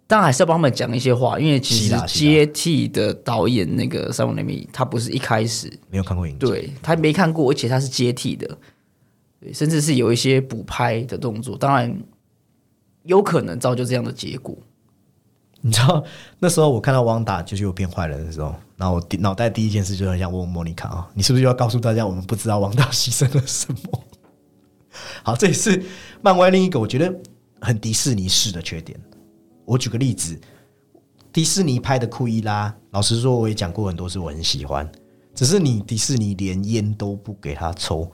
[0.06, 8.58] 当然还是要帮他们讲一些话，因为其实接替的导演那个三文雷米，他不是一开始没有看过影，对他没看过，而且他是接替的，
[9.40, 11.96] 对，甚至是有一些补拍的动作，当然
[13.10, 14.56] 有可能造就这样的结果。
[15.60, 16.02] 你知道
[16.38, 24.04] 那时候我看到汪达就是有变坏人的时候，然后我脑袋第一件事就很想问莫妮卡啊，你是不是要告诉大家我们不知道汪达牺牲了什么？
[25.24, 25.84] 好，这也是
[26.22, 27.12] 漫威另一个我觉得
[27.60, 28.98] 很迪士尼式的缺点。
[29.64, 30.40] 我举个例子，
[31.32, 34.88] 迪士尼拍的库伊拉，老实说我也讲过很多次，我很喜欢。
[35.34, 38.10] 只是你迪士尼连烟都不给他抽，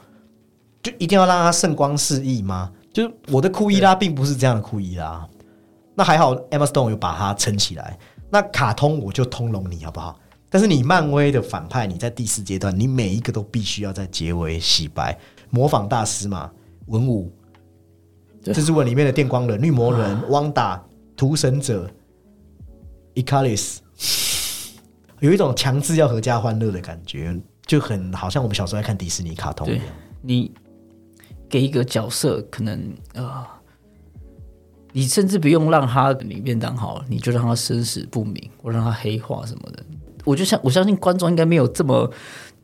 [0.83, 2.73] 就一定要让他圣光四溢吗？
[2.97, 5.29] 就是我的库伊拉并不是这样的库伊拉。
[5.95, 7.99] 那还好，Emma Stone 有把它撑起来。
[8.31, 10.19] 那卡通我就通融你好不好？
[10.49, 15.15] 但是你漫威的反派，你在第四阶段，你每一个都必须要在结尾洗白。
[15.51, 16.51] 模仿大师嘛，
[16.87, 17.31] 文武，
[18.43, 20.83] 这是文里面的电光人、绿魔人、 汪达。
[21.15, 21.91] 屠神者
[23.15, 23.79] Icalis，
[25.21, 29.85] 有一种强制要合家欢乐的感觉，就很好像我们小时候在看迪士尼卡通一样。
[30.23, 30.51] 你
[31.49, 32.81] 给一个角色，可能
[33.15, 33.45] 呃，
[34.93, 39.85] 你甚至不用让他领便当好，你就让他生死不明，或让他黑化什么的。
[40.25, 42.11] 我就相我相信观众应该没有这么。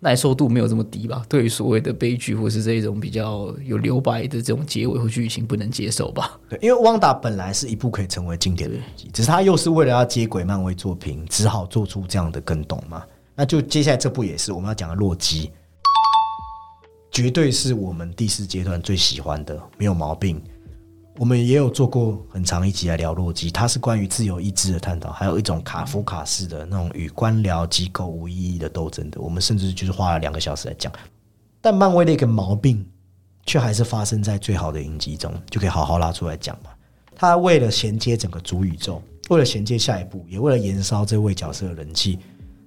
[0.05, 1.25] 耐受度没有这么低吧？
[1.29, 6.41] 对于所谓的悲剧或是这种比较有留白的这种结尾或剧情不能接受吧？
[6.49, 13.05] 对，因为汪达本来是一部可以成为经典的剧，只是他又是为了要接轨漫威作品，只好做出这样的更动嘛。
[13.37, 15.53] 那就接下来这部也是我们要讲的洛基，
[17.13, 20.43] 绝对是我们第四阶段最喜欢的，没有毛病。
[21.19, 29.21] 我们也有做过很长一集来聊洛基，它是关于自由意志的探讨，还有一种卡夫卡式的那种与官僚机构无意义的斗争的。
[29.21, 30.91] 我们甚至就是花了两个小时来讲。
[31.61, 32.85] 但漫威的一个毛病，
[33.45, 36.71] 却还是发生在最好的影集中，就可以好好拉出来讲嘛。
[37.15, 42.19] 他为了衔接整个主宇宙，为了衔接下一步，也为了燃烧这位角色的人气，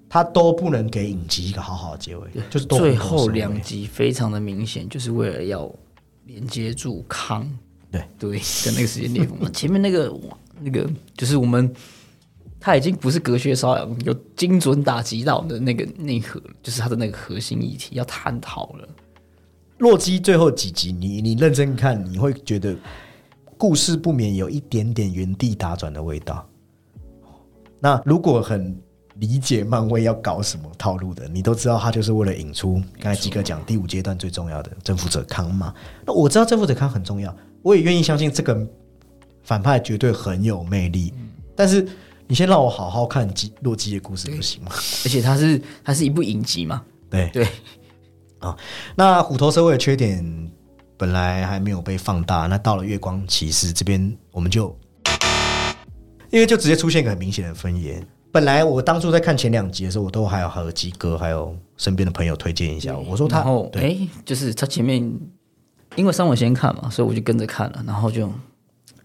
[0.10, 2.30] 他都不能给影集一个好好的结尾。
[2.50, 5.70] 就是最后两集非常的明显，就是为了要
[6.26, 7.50] 连接住康。
[7.92, 10.14] 对对，跟那个时间裂缝，前面那个
[10.60, 11.74] 那个就是我们，
[12.60, 18.90] 他已经不是隔靴搔痒，有精准打击到的那个内核，就是他的那个核心议题要探讨了。
[19.78, 22.76] 洛基最后几集，你你认真看，你会觉得
[23.58, 26.46] 故事不免有一点点原地打转的味道。
[27.80, 28.78] 那如果很
[29.16, 35.74] 理解漫威要搞什么套路的，你都知道他就是为了引出刚才吉哥讲第五阶段最重要的征服者康嘛。
[36.06, 37.36] 那我知道征服者康很重要。
[37.62, 38.68] 我也愿意相信这个
[39.44, 41.14] 反派绝对很有魅力，
[41.56, 41.88] 但是
[42.28, 44.72] 你先让我好好看基洛基的故事不行吗？
[44.74, 46.84] 而且它是它是一部影集嘛？
[47.10, 47.48] 对对
[48.40, 48.56] 啊，
[48.96, 50.52] 那虎头蛇尾的缺点
[50.98, 54.78] 本来还没有被放大，那到了月光骑士这边，我们就
[56.32, 58.06] 因为就直接出现一个很明显的分野。
[58.36, 63.40] 本来我当初在看前两集的时候，我都还有和基哥还有身边的朋友推荐一下，我说他
[63.76, 65.18] 哎，就是他前面。
[65.96, 68.30] 因为三我先看嘛，所以我就跟着看了，然后就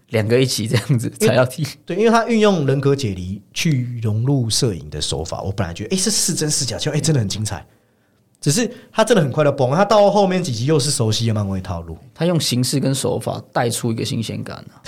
[0.09, 1.65] 两个一起这样子才要听。
[1.85, 7.65] 对，因为他运用人格解离去融入摄影的手法，我本来觉得哎是是真是假，就哎真的很精彩。
[8.41, 14.83] 只是他真的很快的崩，他到后面几集又是熟悉的漫威套路，他用形式跟手法带出一个新鲜感啊。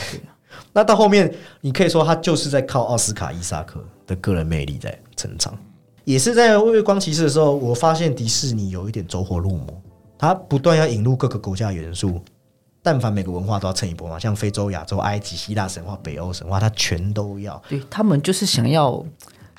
[0.72, 5.58] 那到后面你可以说他就是在靠奥斯卡伊萨克的个人魅力在成长，
[6.04, 9.68] 也是在《月光骑士》的时候，我发现迪士尼有一点走火入魔。
[10.16, 12.22] 他不断要引入各个国家元素，
[12.82, 17.62] 但凡每个文化都要蹭一波嘛，像非洲、亚洲、埃及、希腊神话、北欧神话，他全都要。
[17.68, 19.04] 对他们就是想要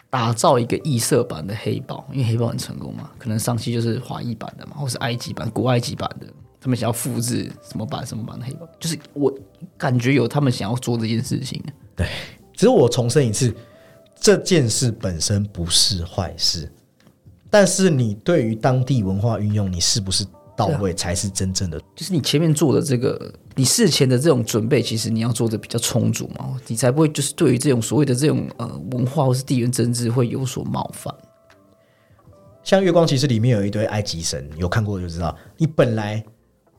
[0.08, 3.10] 打造一个异色版的黑豹，因为黑豹很成功嘛。
[3.18, 6.26] 可能上期就是华裔版的嘛，或是埃及版、古埃及版的，
[6.64, 9.30] 他们想要复制什么版、什么版的黑豹，就是我
[9.76, 11.62] 感觉有他们想要做这件事情。
[11.94, 12.08] 对，
[12.54, 13.54] 只是我重申一次，
[14.18, 16.72] 这件事本身不是坏事，
[17.50, 20.24] 但是你对于当地文化运用，你是不是？
[20.56, 31.12] 到位才是真正的，就是你前面做的这个，你事前的这种准备，其实你要做的比较充足嘛，你才不会就是对于这种所谓的这种呃文化或是地缘政治会有所冒犯。
[32.62, 36.24] 像《月光骑士》里面有一堆埃及神，有看过就知道，你本来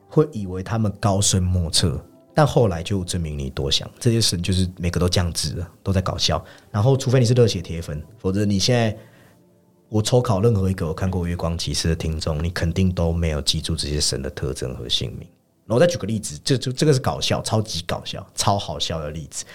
[0.08, 2.00] 会以为他们高深莫测，
[2.34, 6.42] 但后来就证明你多想，这些神就是每个都降智了，都在搞笑。
[6.70, 8.96] 然后，除非你是热血铁粉，否则你现在
[9.88, 15.28] 我抽考任何一个我看过《月光骑士》的听众，你肯定都没有记住这些神的特征和姓名。
[15.66, 19.44] 我再举个例子，这就这个是搞笑，超级搞笑，超好笑的例子，《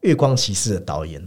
[0.00, 1.26] 月光骑士》的导演，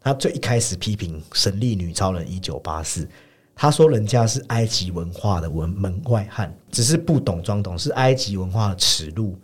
[0.00, 3.08] 他最一开始批评《神力女超人》一九八四。
[3.56, 9.38] 他说：“人家是埃及文化的文门外汉，只是不懂装懂，是埃及文化的耻辱。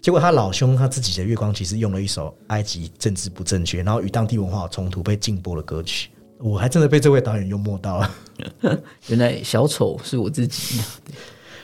[0.00, 6.10] 结果他老兄他自己的月光其实用了一首埃及政治不正确，然后与当地文化冲突被禁播的歌曲。
[6.38, 8.10] 我还真的被这位导演幽默到了。
[9.08, 10.80] 原来小丑是我自己。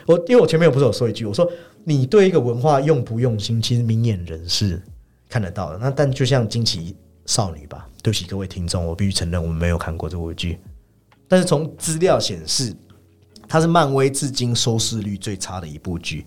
[0.07, 1.51] 我因为我前面不是有说一句，我说
[1.85, 4.81] 你对一个文化用不用心，其实明眼人是
[5.29, 5.79] 看得到的。
[5.79, 10.59] 那但就像惊奇少女吧，对不起各位听众，我必须承认我们没有看过这部剧。”
[11.31, 12.75] 但是从资料显示，
[13.47, 16.27] 它是漫威至今收视率最差的一部剧。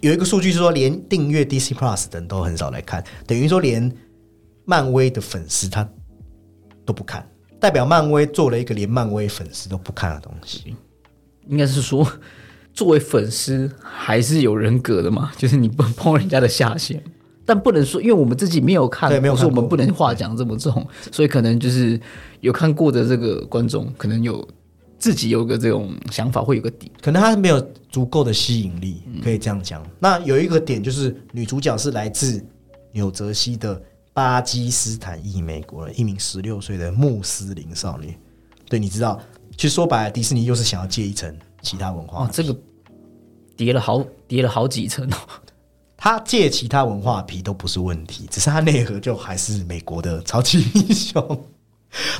[0.00, 3.90] 有一个数据是说，连订阅 DC Plus 的人都很少来看，等于说连
[4.66, 5.88] 漫威的粉丝他
[6.84, 7.26] 都不看，
[7.58, 10.76] 代表漫威做了一个连漫威粉丝都不看的东西。
[11.46, 12.06] 应该是说，
[12.74, 17.02] 作为粉丝还是有人格的嘛，就是你不碰人家的下限。
[17.48, 21.98] 但不能说，因为我们自己没有看，对，没有说我们不能话讲这么重，所以可能就是
[22.42, 24.46] 有看过的这个观众，可能有
[24.98, 29.82] 自己有个这种想法，会有个底，可能他没有足够的吸引力，可以这样讲。
[29.98, 32.44] 那有一个点就是女主角是来自
[32.92, 33.80] 纽泽西的
[34.12, 38.14] 巴基斯坦裔美国人，一名十六岁的穆斯林少女。
[38.68, 39.18] 对，你知道，
[39.56, 42.54] 其实说白了，迪士尼又是想要借一层其他文化，哦，这个
[43.56, 45.16] 叠了好叠了好几层哦。
[46.00, 51.44] 他借其他文化皮都不是问题，只是他内核就还是美国的超级英雄，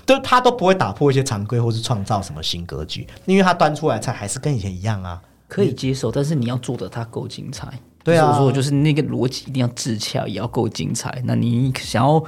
[0.05, 6.11] 都他都不会打破一些常规，或是创造什么新格局，因为他端出来菜还是跟以前一样啊，可以接受。
[6.11, 7.73] 但是你要做的他够精彩，
[8.03, 11.23] 对啊，我说就是那个逻辑一定要自洽，也要够精彩。
[11.25, 12.21] 那你想要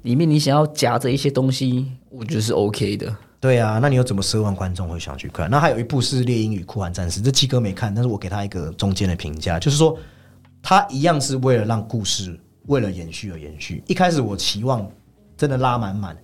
[0.00, 3.14] 里面你想要夹着一些东西，我觉得是 OK 的。
[3.38, 5.50] 对啊，那你又怎么奢望观众会想去看？
[5.50, 9.94] 那还有一部是《猎鹰与酷寒战士》，这七哥没看，但是我给他一个中间的评价，就是说。
[10.62, 13.82] 他一样是为了让故事为了延续而延续。
[13.88, 14.88] 一开始我期望
[15.36, 16.16] 真的拉满满，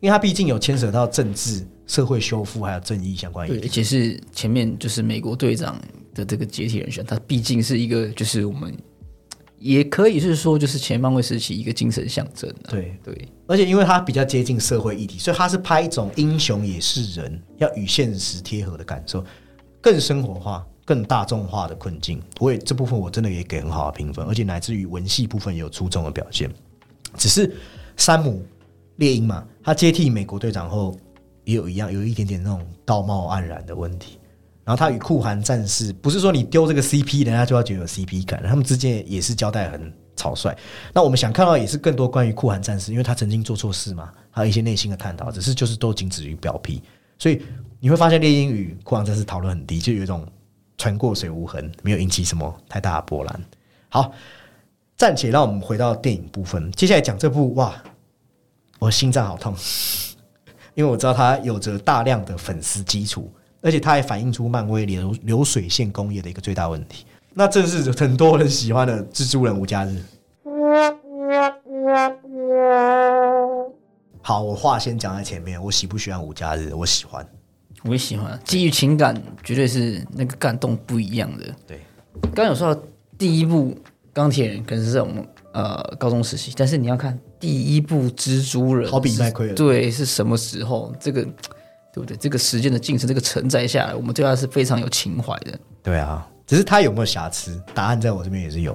[0.00, 3.48] 因为他毕竟有牵扯到政治、社会修复还有正义相关。
[3.48, 5.76] 对，而且是前面就是美国队长
[6.14, 8.72] 的这个解体人选，他毕竟是一个就是我们
[9.58, 12.52] 也可以是说就是前方会时期一个精神象征。
[12.68, 19.24] 对对，而且因为他比较接近社会议题，所以他是拍一种英雄也是人，要与现实贴合的感受，
[19.80, 20.64] 更生活化。
[20.84, 26.50] 更大众化的困境，我也这部分我真的也给很好的评分，而且乃至于文戏部分也有出众的表现。
[27.16, 27.56] 只是
[27.96, 28.44] 山姆
[28.96, 30.94] 猎鹰嘛，他接替美国队长后
[31.44, 34.18] 也有一样，有一点点那种道貌岸然的问题。
[34.64, 40.54] 然后他与酷寒战士，不是说你丢这个 CP，人家就要觉得有 CP 感，他们之间也是交代很草率。
[40.92, 46.82] 那我们想看到也是更多关于酷寒战士，因为他曾经做错事嘛，还有一些内心的探讨，只是就是都仅止于表皮。
[47.18, 47.42] 所以
[47.78, 50.26] 你会发现猎鹰与酷寒战士讨论很低，就有一种。
[50.76, 53.44] 船过水无痕，没有引起什么太大的波澜。
[53.88, 54.12] 好，
[54.96, 56.70] 暂且让我们回到电影部分。
[56.72, 57.74] 接下来讲这部，哇，
[58.78, 59.54] 我心脏好痛，
[60.74, 67.06] 因为我知道它有着大量的粉丝基础，而且它也反映出漫威流流水线工业的一个最大问题。
[67.32, 70.02] 那正是很多人喜欢的蜘蛛人无家日。
[74.22, 76.72] 好，我话先讲在前面，我喜不喜欢无家日？
[76.74, 77.26] 我喜欢。
[77.84, 81.44] 我也喜欢，基于情感，绝对是那个感动不一样的。
[81.66, 81.80] 对，
[82.34, 82.82] 刚有说到
[83.18, 83.76] 第一部
[84.12, 90.94] 钢铁人可能是在我们呃高中时期，但是你要看第一部蜘蛛人，好比麦奎尔，对，是什么时候？
[90.98, 92.16] 这个对不对？
[92.16, 95.58] 这个时间的进程，这个承载下来，我们对他是非常有情怀的。
[95.82, 97.62] 对啊，只是他有没有瑕疵？
[97.74, 98.74] 答案在我这边也是有。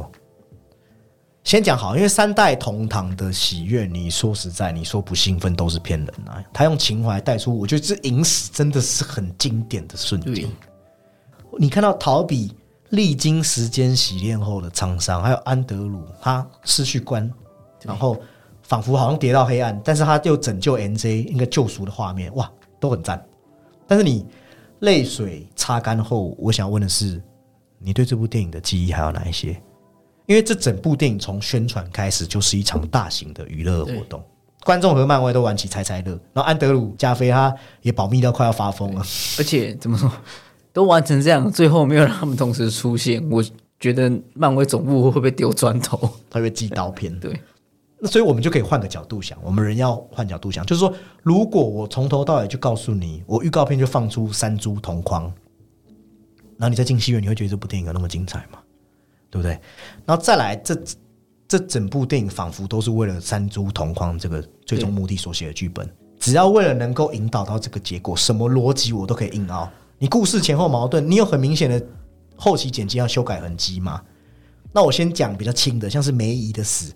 [1.44, 6.44] 先讲好，因为三代同堂的喜悦，你说实在，你说不兴奋都是骗人啊。
[6.54, 10.48] 他用情怀带出，我觉得这影史真的是很经典的瞬间。
[11.58, 12.54] 你看到陶比
[12.90, 17.32] 历经时间洗练后的沧桑，还有安德鲁他失去关，
[17.84, 18.22] 然后
[18.62, 23.26] 仿佛好像跌到黑暗，但是他又拯救 NJ 一个救赎的画面，哇，都很赞。
[23.88, 24.28] 但是你
[24.82, 27.20] 泪水擦干后，我想问的是，
[27.80, 29.60] 你对这部电影的记忆还有哪一些？
[30.30, 34.24] 因为这整部电影从宣传开始就是一场大型的娱乐活动，
[34.64, 37.52] 观众和漫威都玩起猜猜乐，然后安德鲁加菲他
[37.82, 39.02] 也保密到快要发疯了，
[39.40, 40.12] 而且怎么说
[40.72, 43.44] 都玩成这样，最后没有让他们同时出现，我
[43.80, 45.98] 觉得漫威总部会不会丢砖头，
[46.30, 47.12] 会被寄刀片？
[47.20, 47.42] 对，
[47.98, 55.24] 那所以我们就可以换个角度想，我们人要换角度想，就是说，如果我从头到尾就告诉你，我预告片就放出三株同框，
[56.56, 58.60] 然后你再进戏院，你会觉得这部电影有那么精彩吗？
[59.30, 59.52] 对不对？
[60.06, 60.76] 然后再来，这
[61.48, 65.90] 这整部电影仿佛都是为了三株同框这个最终目的所写的剧本。
[66.20, 69.70] 只要为了能够引导到这个结果，什么逻辑我都可以硬凹。
[69.98, 71.82] 你故事前后矛盾，你有很明显的
[72.36, 74.02] 后期剪辑要修改痕迹吗？
[74.72, 76.94] 那我先讲比较轻的，像是梅姨的死。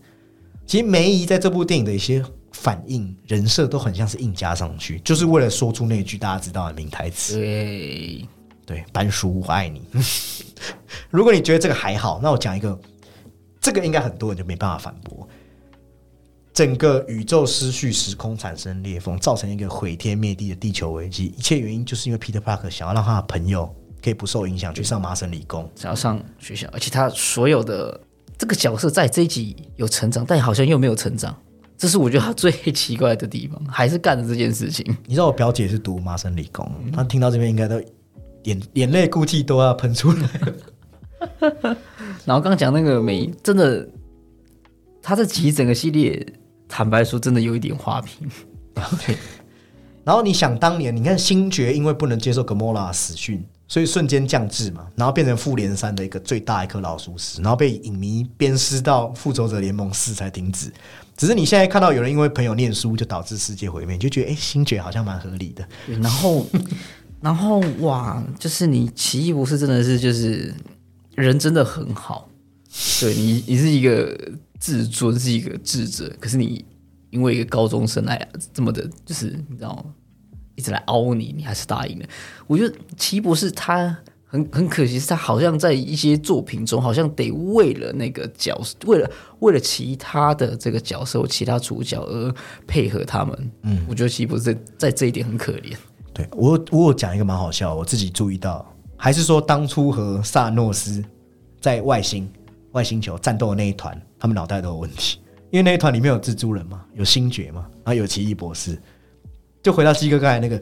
[0.66, 7.40] 其实梅姨在这部电影的一些反应、人设都很像是硬加上去，就是为了说出那句大家知道的名台词。
[8.66, 9.82] 对，班叔我爱你。
[11.10, 12.80] 如果你觉得这个还好，那我讲一个，
[13.60, 15.28] 这个应该很多人就没办法反驳。
[16.54, 21.34] 整个宇宙失序，时空产生裂缝，造成一个毁天灭地的地球危机。
[21.36, 25.68] 一切原因就是因为 Peter Parker 想要让他的朋友可以不受影响去上麻省理工。
[25.76, 28.00] 想要上学校，而且他所有的
[28.38, 31.36] 这个角色在这一集有成长，但好像又没有成长，
[31.76, 34.86] 这是我觉得他最奇怪的地方，还是干了这件事情。
[35.08, 37.82] 你知道我表姐是读麻省理工，她听到这边应该都
[38.44, 41.78] 眼眼泪估计都要喷出来了。
[42.26, 43.88] 然后刚讲那个美，真的，
[45.02, 46.26] 他这集整个系列，
[46.68, 48.30] 坦白说，真的有一点花瓶。
[49.06, 49.18] 对，
[50.04, 60.72] 然后你想当年，你看星爵因为不能接受格莫拉死讯，所以瞬间降智嘛，然后变成复联三的一个最大一颗老鼠屎，然后被影迷鞭尸到复仇者联盟四才停止。
[61.16, 65.66] 只是你现在看到有人因为朋友念书就导致世界毁灭，你就觉得哎，星爵好像蛮合理的。
[65.88, 66.46] 然后，
[67.24, 70.54] 然后哇，就是你奇异博士真的是就是
[71.16, 72.28] 人真的很好，
[73.00, 74.14] 对你你是一个
[74.60, 76.66] 自尊是一个智者，可是你
[77.12, 79.86] 因为一个高中生来这么的，就是你知道吗？
[80.56, 82.06] 一直来凹你，你还是答应了。
[82.46, 89.10] 我觉得奇异博士他很 很可惜，是他好像在一些作品中，好像得为了那个角色，为了
[89.40, 92.36] 为了其他的这个角色或其他主角而
[92.68, 93.52] 配合他们。
[93.62, 95.74] 嗯，我觉得奇异博士在在这一点很可怜。
[96.14, 101.04] 对我我有讲一个蛮好笑，我自己注意到，还是说当初和萨诺斯
[101.60, 102.32] 在外星
[102.74, 108.80] 外星球战斗的那一团，他们脑袋都有问题，因为那一团里面有蜘蛛人嘛，有星爵嘛，然后有奇异博士，
[109.62, 110.62] 就回到鸡哥刚才那个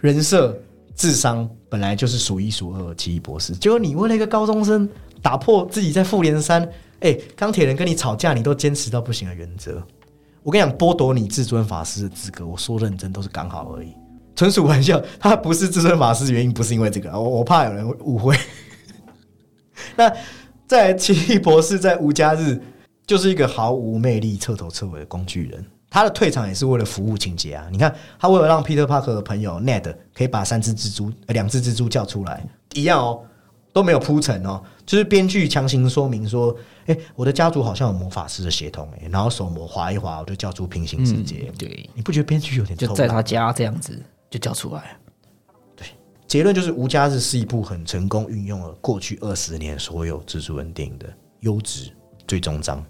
[0.00, 0.58] 人设
[0.94, 4.88] 智商本来就是数一数二奇异博士，结果你为了一个高中生
[5.20, 6.66] 打破自己在复联三，
[7.00, 9.82] 哎，钢铁人跟你吵架，你都坚持到不行的原则。
[10.42, 13.92] 我跟你讲，剥夺你至尊法师的资格，我说认真都是刚好而已，
[14.38, 15.02] 纯属玩笑。
[15.18, 18.38] 他不是至尊法师的原因不是因为这个，我我怕有人会误会。
[19.96, 20.12] 那
[20.64, 22.60] 在奇异博士在无家日
[23.04, 25.66] 就是一个毫无魅力、彻头彻尾的工具人。
[25.90, 27.66] 他的退场也是为了服务情节啊！
[27.72, 33.24] 你看，他为了让 Peter Parker 的朋友 Ned 可以把三只蜘蛛、呃两只蜘蛛叫出来，一样哦，
[33.72, 36.54] 都没有铺陈哦，就是编剧强行说明说，
[36.86, 41.50] 哎、我的家族好像有魔法师的血统，哎，然后手魔划一划，我就叫出平行世界。
[41.56, 43.98] 对，你不觉得编剧有点就在他家这样子
[44.30, 44.98] 就叫出来。
[45.76, 45.86] 对
[46.26, 51.06] 结论就是，《无家日》是一部很成功运用了过去二十年所有蜘蛛人电影的
[51.40, 51.90] 优质
[52.26, 52.84] 最终章。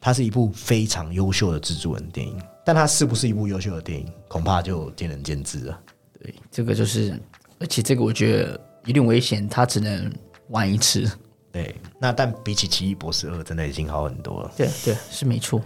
[0.00, 5.80] 它是一部非常优秀的蜘蛛人电影，但它是不是一部优秀的电影，恐怕就见仁见智了。
[6.20, 7.18] 对，这个就是，
[7.58, 10.12] 而且这个我觉得有点危险，他只能
[10.48, 11.10] 玩一次。
[11.50, 14.52] 对，那但比起《奇异博士二》，真的已经好很多了。
[14.56, 15.62] 对对，是没错。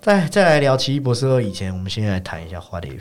[0.00, 3.00] 再再来聊《奇异博士二》以前，我们先来谈一下《What If》。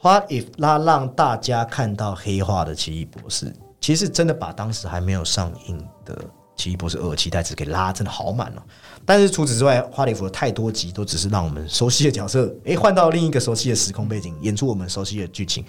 [0.00, 6.14] What if 拉让大家看到黑化的奇异博士，其实真的把当时还没有上映的
[6.56, 8.62] 《奇异博士二》期待值给拉真的好满哦。
[9.04, 15.64] 但是除此之外，花里弗的太多集都只是让我们熟悉的角色，诶，换到另一个熟悉的时空背景，演出我们熟悉的剧情，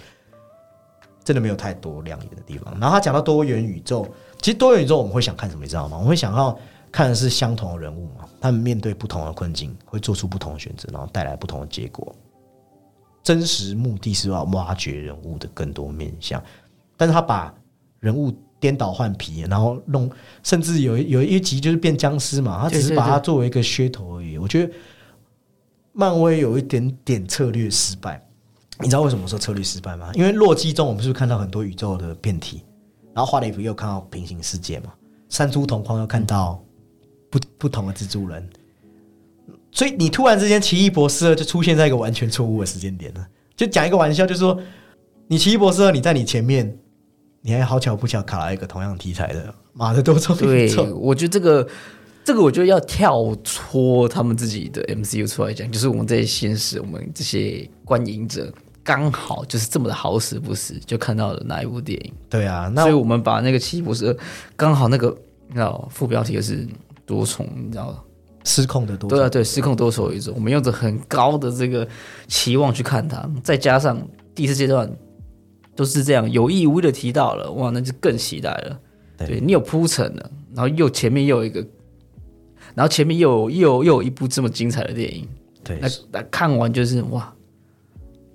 [1.24, 2.72] 真的没有太多亮眼的地方。
[2.80, 4.06] 然后他讲到多元宇宙，
[4.40, 5.96] 其实多元宇宙我们会想看什么，你知道吗？
[5.96, 6.56] 我们会想要
[6.92, 12.14] 看的是相同的人物嘛，他们面对不同的困境，会做出不同的选择，然后带来不同的结果。
[13.22, 16.42] 真实目的是要挖掘人物的更多面相，
[16.96, 17.54] 但是他把
[17.98, 20.10] 人物颠倒换皮，然后弄，
[20.42, 24.38] 甚至有一有一集就是变僵尸嘛，他只是把它作为一个噱头而已。
[24.38, 24.72] 我觉得
[25.92, 28.20] 漫威有一点点策略失败。
[28.82, 30.10] 你知道为什么说策略失败吗？
[30.14, 32.62] 因为洛基中我们是不是看到很多宇宙的变体，
[33.12, 34.94] 然后花雷夫又看到平行世界嘛，
[35.28, 36.58] 三株同框又看到
[37.28, 38.48] 不不同的蜘蛛人，
[39.72, 43.26] 所以你突然之间奇异博士二就出现在一个完全错误的时间点了。
[43.56, 44.58] 就讲一个玩笑，就是说
[45.28, 46.78] 你奇异博士二你在你前面，
[47.42, 51.68] 你还好巧不巧卡了一个同样题材的马的多重宇对， 我觉得这个
[52.24, 58.52] 这个，我觉得要跳脱他们自己的 MCU 出来讲，就是我们这些现实，我们这些观影者
[58.82, 64.16] 刚好就是这么的好死不死，就看到了那一部电影，对啊，那所以我们把那个奇异博士二
[64.56, 65.14] 刚好那个
[65.48, 66.66] 你知道副标题就是
[67.04, 68.04] 多重，你知道。
[68.44, 71.86] 失控的多对啊，对，失控多手一种，我们用着很高的这个
[72.26, 74.00] 期望去看它，再加上
[74.34, 74.90] 第四阶段
[75.76, 78.80] 都是这样有意无意的提到了，哇，那就更期待了。
[79.18, 81.60] 对对你有铺陈了，然后又前面又有一个，
[82.74, 85.28] 然后前面又有又又有一部这么精彩的电影，
[85.62, 87.32] 对，那那看完就是哇，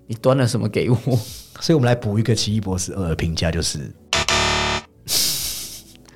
[0.06, 0.98] 你端了什么给我？
[1.62, 3.80] 所以我们来补一个《奇异博士二》的评价，就是。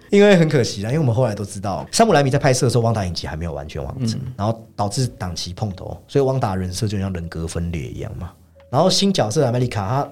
[0.10, 8.32] 因为很可惜啦，因为我们后来都知道，山姆莱米在拍摄的时候，汪达影集还没有完全完成，然后导致档期碰头，所以汪达人设就像人格分裂一样嘛。
[8.70, 10.12] 然后新角色艾美丽卡，他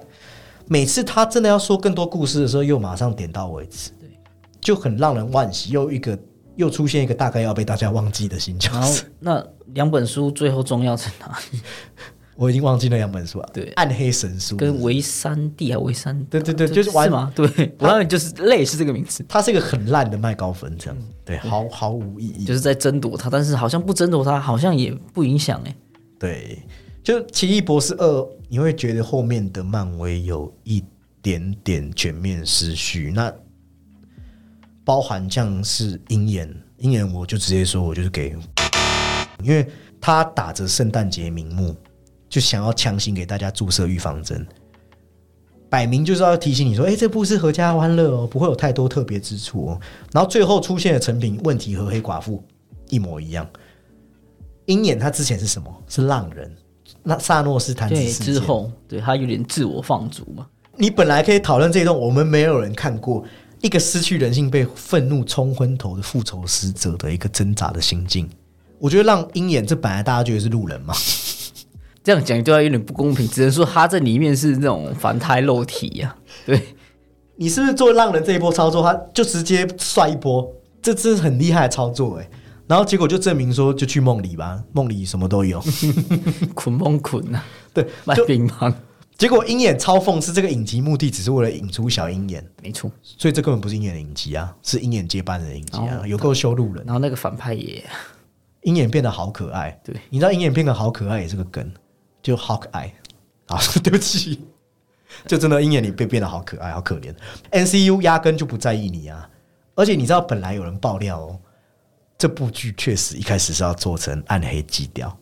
[0.68, 4.10] 每次他真的要说更多故事的时候，又马上点到为止，对，
[4.62, 5.72] 就很让人惋惜。
[5.72, 6.18] 又一个
[6.56, 9.44] 又出现一个大概要被大家忘记的新角色，那
[9.74, 11.60] 两本书最后重要在哪里？
[12.38, 13.50] 我已经忘记那两本书了。
[13.52, 17.34] 对暗黑神书跟维三 D 啊，维三对对对就是玩是吗？
[17.36, 22.46] 对，我让你就是类似这个名字，它是一个很烂的麦高芬，这样对，毫毫无意义。
[22.46, 25.76] 就是在争夺它，但是好像不争夺它，好像也不影响哎。
[26.20, 26.64] 对，
[27.04, 30.84] 就《奇异博士二》，你会觉得后面的漫威有一
[31.22, 33.12] 点点全面失序。
[33.14, 33.34] 那
[34.84, 38.36] 包含像是鹰眼，鹰眼我就直接说，我就是给，
[39.44, 39.68] 因为
[40.00, 41.76] 他打着圣诞节名目，
[42.38, 44.46] 就想要强行给大家注射预防针，
[45.72, 49.82] 摆明就是要提醒你说，哎、这部是合家欢乐哦，不会有太多特别之处哦。
[50.12, 52.44] 然后最后出现的成品问题和黑寡妇
[52.90, 53.50] 一模一样。
[54.68, 55.84] 鹰眼他之前是什么？
[55.88, 56.56] 是浪人。
[57.02, 60.46] 那萨诺斯弹指，之后对他有点自我放逐嘛。
[60.76, 63.26] 你本来可以讨论这一段，我们没有人看过
[63.62, 68.30] 一个失去人性、被愤怒冲昏头的复仇使者的一个挣扎的心境。
[68.78, 70.94] 我觉得让鹰眼，这本来大家觉得是路人嘛，
[72.08, 76.58] 这样讲对他有点不公平，只能说他在里面是那种凡胎肉体呀、对，
[77.36, 80.50] 你是不是做浪人这一波操作，他就直接帅一波？
[80.82, 82.30] 这真是很厉害的操作哎、
[82.66, 85.62] 然后结果就证明说，就去梦里吧，梦里什么都有。
[86.56, 87.44] 捆梦捆啊，
[87.74, 88.74] 对，卖就乒乓，
[89.18, 92.90] 结果鹰眼超讽刺，这个影集目的只是为了引出小鹰眼，没错。
[93.04, 96.86] 所以这根本不是鹰眼的影集啊，是鹰眼接班人的影集啊，哦有够羞辱人。
[96.86, 97.84] 然后那个反派也
[98.62, 101.70] 鹰眼变得好可爱，对，你知道鹰眼变得好可爱也是个梗，
[102.28, 102.94] 就好可爱。
[103.48, 104.42] 啊， 对不起，
[105.26, 107.16] 就真的鹰眼你被变得好可爱，好可怜。
[107.52, 109.30] NCU 压根就不在意你啊，
[109.74, 111.40] 而且你知道本来有人爆料哦，
[112.18, 115.18] 这部剧确实一开始是要做成暗黑基调，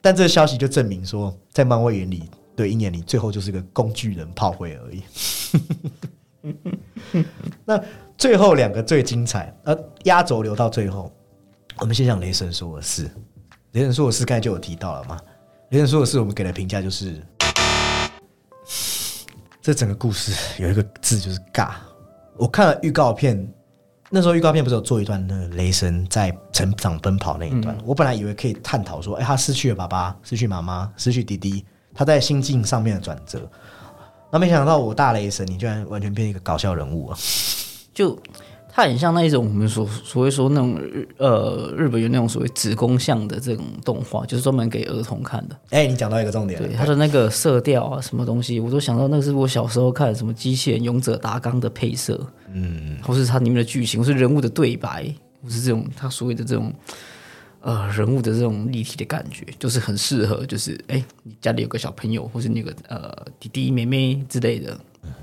[0.00, 5.02] 但这个消息就证明说，在漫威眼里，对鹰眼你最后就是个工具人炮灰而已。
[7.66, 7.82] 那
[8.16, 11.12] 最后两个最精彩，呃，压轴留到最后。
[11.80, 13.10] 我们先讲雷神说的事。
[13.72, 15.18] 雷神说的事刚才就有提到了嘛？
[15.74, 17.20] 雷神说的是，我们给的评价就是，
[19.60, 21.70] 这整个故事 有一个字就是尬。
[22.36, 23.52] 我看了预告片，
[24.08, 33.50] 那时候预告片不是有做一段那个雷神在成长奔跑那一段，我本来以为可以探讨说，哎、他失去了爸爸，失去妈妈，失去弟弟，他在心境上面的转折。
[34.30, 37.18] 那没想到我大雷神，你居然完全变一个搞笑人物啊！
[37.92, 38.16] 就
[38.76, 45.56] 它很像那一种我们所所谓说那种日呃日本有那种所谓子宫像的这种动画，就是专门给儿童看的。
[45.70, 52.20] 哎、你讲到一个重点对，它的那个色调啊，什么东西，我都想到那个是我小时候看的什么机器人勇者达纲的配色，
[52.52, 55.04] 嗯，或是它里面的剧情，或是人物的对白，
[55.40, 56.74] 或是这种它所谓的这种
[57.60, 64.76] 呃人物的这种立体的感觉，就是很适合，就是哎，你家里有个小朋友，或是你有个呃弟弟妹妹之类的，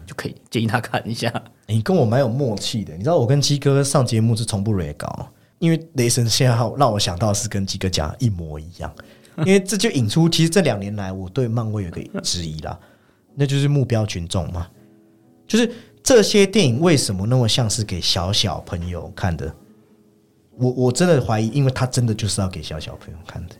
[0.07, 1.29] 就可以建议他看一下。
[1.71, 5.27] 你跟我蛮有默契的，你知道我跟鸡哥上节目是从不蕊稿，
[5.59, 8.93] 因为雷神现在让我想到是跟鸡哥讲一模一样，
[9.39, 12.77] 因为这就引出其实这两年来我对漫威有个质疑啦，
[13.35, 14.67] 那就是目标群众嘛，
[15.47, 15.71] 就是
[16.03, 19.53] 这些电影为什么那么像是给小小朋友看的？
[20.57, 23.55] 我我真的怀疑，因为他真的就是要给小小朋友看的。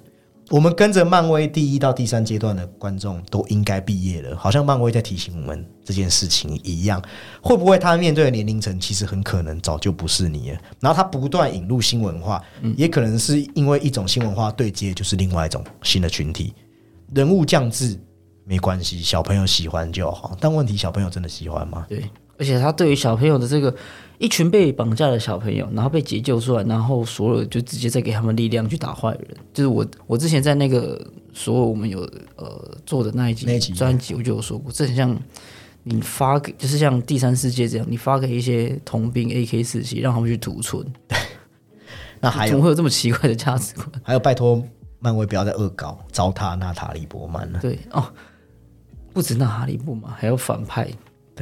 [0.52, 7.02] 我们跟着漫威第一到第三阶段的观众都应该毕业了，好像漫威在提醒我们这件事情一样。
[7.42, 10.60] 会不会他面对的年龄层其实很可能早就不是你了？
[10.82, 12.44] 然后他不断引入新文化，
[12.76, 16.54] 也可能是因为一种新文化对接就是另外一种新的群体。
[17.16, 17.98] 人物降智
[18.44, 20.36] 没关系，小朋友喜欢就好。
[20.38, 21.86] 但问题小朋友真的喜欢吗？
[21.88, 22.04] 对，
[22.42, 23.72] 而且他对于小朋友的这个
[24.18, 29.28] 一群被绑架的小朋友，然后被解救出来，然后所有就直接再给他们力量去打坏人。
[29.54, 31.00] 就是我我之前在那个
[31.32, 32.00] 所有我们有
[32.38, 35.16] 呃做的那一集集专辑，我就有说过，这很像
[35.84, 40.84] 你发给，就是像第三世界这样，你发给一些童兵 AK 四七，让他们去屠村，
[42.20, 43.88] 那还有怎么会有这么奇怪的价值观？
[44.02, 44.64] 还有，拜托
[44.98, 47.60] 漫威不要再恶搞糟蹋娜塔莉波曼了。
[47.60, 48.04] 对哦，
[49.14, 50.88] 不止娜塔莉波曼，还有反派，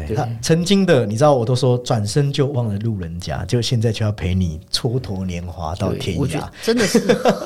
[0.07, 6.51] 对对他曾经的，你知道，我都说转身就忘了路人甲，就现在就要陪你蹉跎年华到天涯我觉得。
[6.61, 6.99] 真的是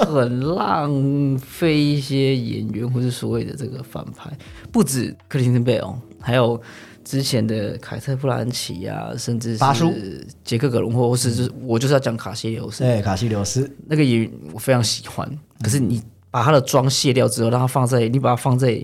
[0.06, 4.32] 很浪费一些演员或是所谓的这个反派，
[4.72, 6.62] 不止克林顿贝尔，还有
[7.04, 15.30] 之前的凯特·布兰奇啊，甚至是杰克·葛伦霍，或是就是我就是要讲卡西留斯对，卡西留斯，那个演员，我非常喜欢。
[15.62, 16.02] 可是你
[16.32, 18.82] 把他的妆卸掉之后，让他放在你把它放在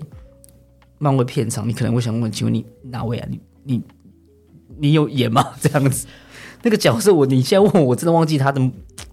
[0.97, 3.27] 漫威片场，你可能会想问：请问你哪位啊？
[3.29, 3.39] 你
[3.69, 3.83] 你
[4.79, 5.53] 你有演吗？
[5.61, 6.07] 这样子，
[6.63, 8.59] 那个角色我你现在问我，我真的忘记他的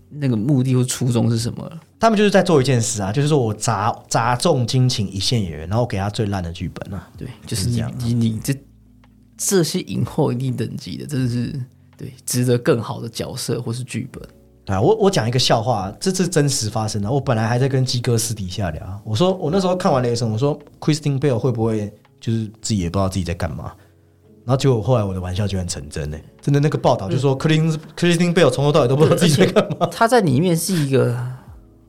[0.09, 1.81] 那个目的或初衷是什么了。
[1.99, 7.09] 他们就是在做一件事啊，就是说我砸砸中金请一线演员，然后给他最烂的剧本啊。
[7.19, 8.55] 对，就是这样你你这
[9.37, 11.53] 这些影后一定等级的，真的是
[11.97, 14.23] 对值得更好的角色或是剧本。
[14.65, 17.11] 对啊，我我讲一个笑话，这是真实发生的。
[17.11, 23.73] 我本来还在跟鸡哥私底下聊，我说我那时候看完雷神，我说 Christine Bale 会不会就是自己也不知道自己在干嘛，
[24.47, 29.87] 然后结果后来我的玩笑居然成真呢、真的那个报道就说 Christine Christine Bale 从头到尾都不知道自己在干嘛。
[29.91, 31.21] 他在里面是一个，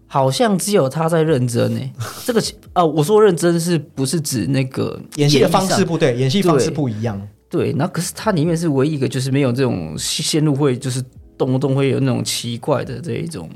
[0.08, 1.80] 好像只有他在认真呢。
[2.26, 2.42] 这个
[2.74, 7.22] 啊，我说认真是不是指那个演戏的方式不对，演戏方式不一样。
[7.48, 11.00] 对，然后可是他里面是唯一一个就是没有这种线路会就是
[11.38, 13.48] 动不动会有那种奇怪的这一种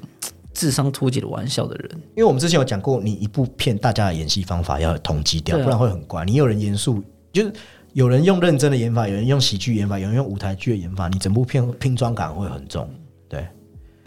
[0.54, 1.90] 智商脱节的玩笑的人。
[2.16, 6.24] 因为我们之前有讲过，你一部片大家的演戏方法要统计掉，啊不然会很怪。
[6.24, 7.52] 你有人严肃，就是
[7.94, 12.90] 有人用认真的演法，有人用喜剧演法，有人用舞台剧的演法，你整部片拼装感会很重。
[13.28, 13.46] 对，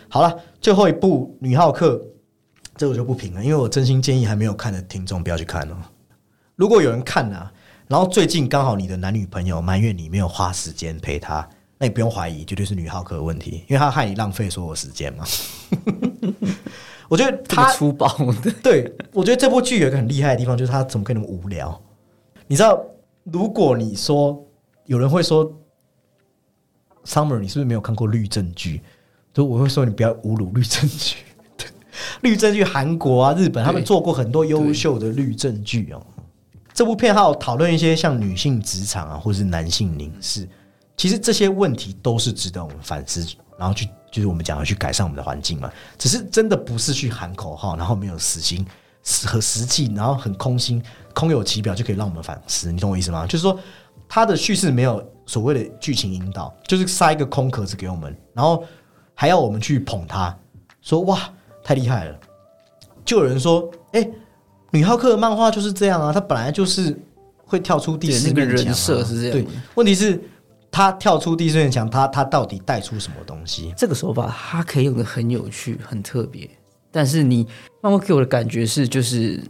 [0.09, 1.97] 好了，最后一部《女浩克》，
[2.77, 5.77] 这我就不评了，因为我真心建议还没有看的听众不要去看哦。
[6.57, 7.53] 如果有人看啊，
[7.87, 15.25] 然后最近刚好你的男女朋友埋怨你没有花时间陪他，那你不用怀疑，绝对是女浩克的问题，因为他害你浪费所有时间嘛。
[17.09, 18.09] 我觉得他粗暴
[18.43, 21.79] 的，对，我觉得这部剧有一个很厉害的地方，就是他怎么可以那么无聊？
[22.47, 22.83] 你知道，
[23.25, 24.47] 如果你说
[24.87, 25.51] 有人会说
[27.05, 28.83] ，Summer，你是不是没有看过律政剧？
[29.33, 31.17] 就我会说你不要侮辱律政剧。
[31.57, 31.67] 对
[32.21, 36.07] 律政剧，韩国啊、日本，他们做过很多优秀的律政剧哦。
[36.73, 40.49] 这部片还有讨论一些像女性职场啊，或是男性凝视，
[40.97, 43.25] 其实这些问题都是值得我们反思，
[43.57, 45.73] 然后去就是我们讲要去改善我们的环境嘛。
[45.97, 48.67] 只是真的不是去喊口号，然后没有死心
[49.27, 50.83] 和实际，然后很空心、
[51.13, 53.27] 空有其表就可以让我们反思，你懂我意思吗？
[53.27, 53.59] 就是说，
[54.09, 58.65] 它的叙事没有所谓的剧情引导，就是塞一个空壳子给我们，然后
[59.15, 60.35] 还要我们去捧它，
[60.81, 61.21] 说哇
[61.63, 62.19] 太厉害了。
[63.05, 64.09] 就有人说，哎、
[64.71, 66.99] 女浩克的漫画就是这样啊，她本来就是
[67.45, 70.19] 会跳出第四面墙、啊人设是这样对，问题是
[70.71, 73.73] 他跳出第四面墙，他他到底带出什么东西？
[73.77, 76.51] 这个手法他可以用的很有趣、很特别，
[76.95, 77.45] 但是你
[77.83, 79.43] 慢慢给我的感觉是，就是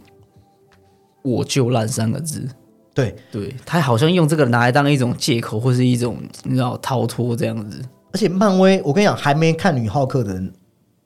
[1.21, 2.49] “我就烂”三个字。
[2.91, 7.79] 对，对他好像用这个拿来当一种借口，或是一种你知道逃脱这样子。
[8.13, 10.51] 而且漫威，我跟你讲，还没看女浩克的人，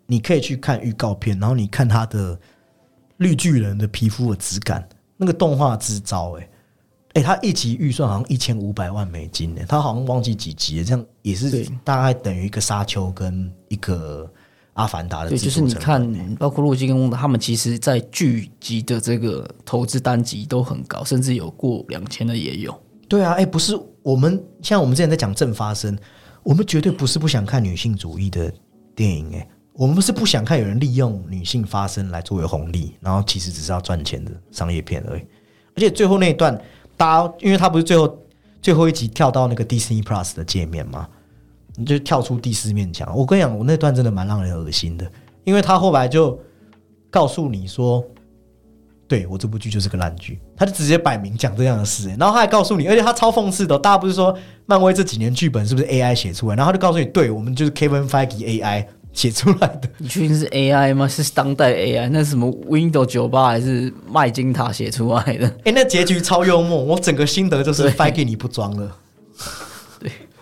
[0.06, 2.40] 你可以去看预告片，然后你看他的
[3.18, 4.88] 绿巨人的皮肤的质感，
[5.18, 6.50] 那个动画之招、欸，
[7.16, 14.32] 哎、他一集预算好像一千五百万美金呢、他好像忘记几集了，这样也是大概等于一个沙丘跟一个
[14.80, 22.74] 阿凡达的对，制就是你看，包括洛基跟翁达，他们其实在剧集的这个投资单集都很高，甚至有过两千的也有。
[23.08, 25.98] 对啊，哎、不是我们像我们之前在讲正发生，
[26.44, 28.52] 我们绝对不是不想看女性主义的
[28.96, 35.22] 电影、哎，我们是不想看有人利用女性发声来作为红利，然后其实只是要赚钱的商业片而已。
[35.76, 36.60] 而且最后那一段，
[36.96, 38.18] 大家因为他不是最后
[38.62, 41.08] 最后一集跳到那个 Disney Plus 的界面吗？
[41.80, 43.12] 你就跳出第四面墙。
[43.16, 45.10] 我跟你讲，我那段真的蛮让人恶心的，
[45.46, 46.38] 因为他后来就
[47.10, 48.06] 告诉你说。
[49.08, 54.38] 对我这部剧就是个烂剧，他就直接摆明讲这样的事、欸然后他还告诉你，而且他超讽刺的哦、大家不是说
[54.68, 61.08] 漫威这几年剧本是不是 AI 写出来，然后他就告诉你，对我们就是 Kevin Feige AI 写出来的， 你确定是 AI 吗？
[61.08, 62.08] 是当代 AI？
[62.12, 65.48] 那是什么 Windows 九八还是麦金塔写出来的？
[65.66, 68.96] 哎、那结局超幽默，我整个心得就是 Feige 你不装了，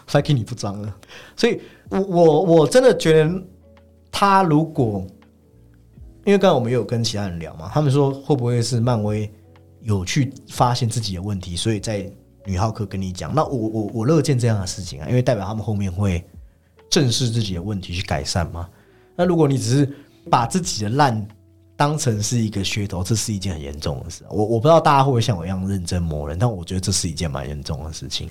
[0.07, 0.95] 对，Feige 你不装了，
[1.35, 3.43] 所以我我我真的觉得
[4.11, 5.05] 他如果，
[6.25, 9.31] 因为刚才我们有跟其他人聊嘛，他们说会不会是漫威
[9.81, 12.11] 有去发现自己的问题，所以在
[12.45, 16.23] 女浩克跟你讲，那我我我乐见这样的事情啊，因为代表他们后面会
[16.89, 18.69] 正视自己的问题去改善嘛。
[19.15, 19.93] 那如果你只是
[20.29, 21.27] 把自己的烂
[21.75, 24.23] 当成是一个噱头，这是一件很严重的事。
[24.29, 28.29] 我我不知道大家会不会像我一样认真磨人，但我觉得这是一件蛮严重的事情。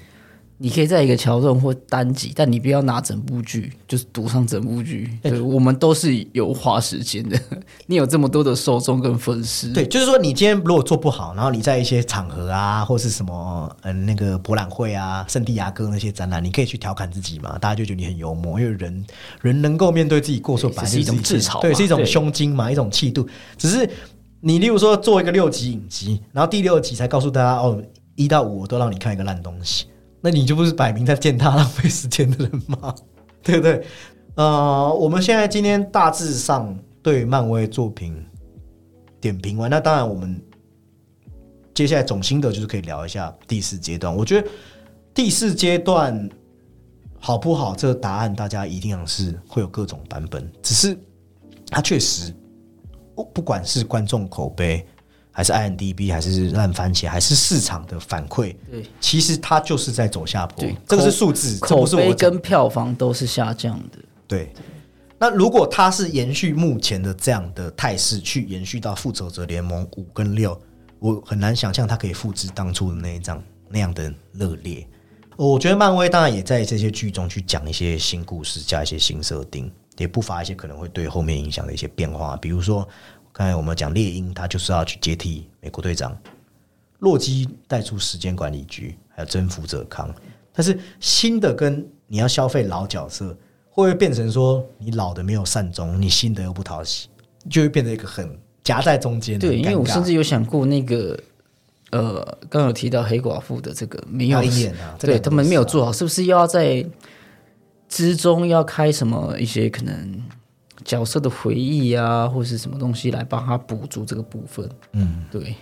[0.59, 5.11] 你可以在一个桥段或单集，但你不要拿整部剧，就是赌上整部剧。
[5.23, 7.39] 对，我们都是有花时间的。
[7.87, 19.05] 你有这么多的受众跟粉丝，对，就是说你今天如果做不好，然后你在一些场合啊，或是什么嗯、呃那个博览会啊、圣地亚哥那些展览，你可以去调侃自己嘛，大家就觉得你很幽默，因为人
[19.43, 23.29] 人能够面对自己过错，本是一种自嘲嘛对，是一种胸襟嘛，一种气度。
[23.59, 23.87] 只是
[24.41, 27.79] 你例如说做一个六集影集，然后第六集才告诉大家哦，
[28.15, 29.85] 一到五我都让你看一个烂东西。
[30.21, 32.95] 那你就不是摆明在践踏浪费时间的人吗？
[33.43, 33.85] 对不对？
[34.35, 38.15] 呃，我们现在今天大致上对漫威作品
[39.21, 40.41] 点评完，那当然我们
[41.73, 44.15] 接下来总心得就是可以聊一下第四阶段。
[44.15, 44.49] 我觉得
[45.15, 46.29] 第四阶段
[47.19, 50.99] 好不好，这个答案大家一定是会有各种版本，只是
[51.71, 52.35] 它确实
[53.33, 54.85] 不管是观众口碑。
[55.37, 58.57] 还是 INDB，还是烂番茄，还是市场的反馈？
[58.71, 60.61] 对，其实它就是在走下坡。
[60.61, 63.99] 对，这个是数字，这口碑跟票房都是下降的。
[64.27, 64.51] 对。
[65.19, 70.59] 那如果它是延续目前的这样的态势，去延续到复仇者联盟五跟六，
[70.99, 74.89] 我很难想象它可以复制当初的那一张那样的热烈。
[75.37, 82.89] 我觉得漫威当然也在这些剧中去讲一些新故事，加一些新设定，也不乏一些可能会对后面影响的一些变化，比如说。
[83.37, 86.17] 刚才我们讲猎鹰，他就是要去接替美国队长。
[87.01, 90.11] 洛基带出时间管理局，还有征服者康。
[90.55, 93.27] 但是新的跟你要消费老角色，
[93.69, 97.11] 会不会变成说你老的没有善终，你新的又不讨喜，
[97.51, 98.27] 就会变成一个很
[98.65, 99.47] 夹在中间的。
[99.47, 101.21] 对，因为我甚至有想过那个，
[101.91, 102.15] 呃，
[102.49, 106.83] 刚刚有提到黑寡妇的这个没有演啊这个对他们没有做好，是不是又要在
[107.87, 110.23] 之中要开什么一些可能
[110.87, 114.71] 角色的回忆啊，或是什么东西来帮他补足这个部分？
[114.93, 115.57] 嗯，对，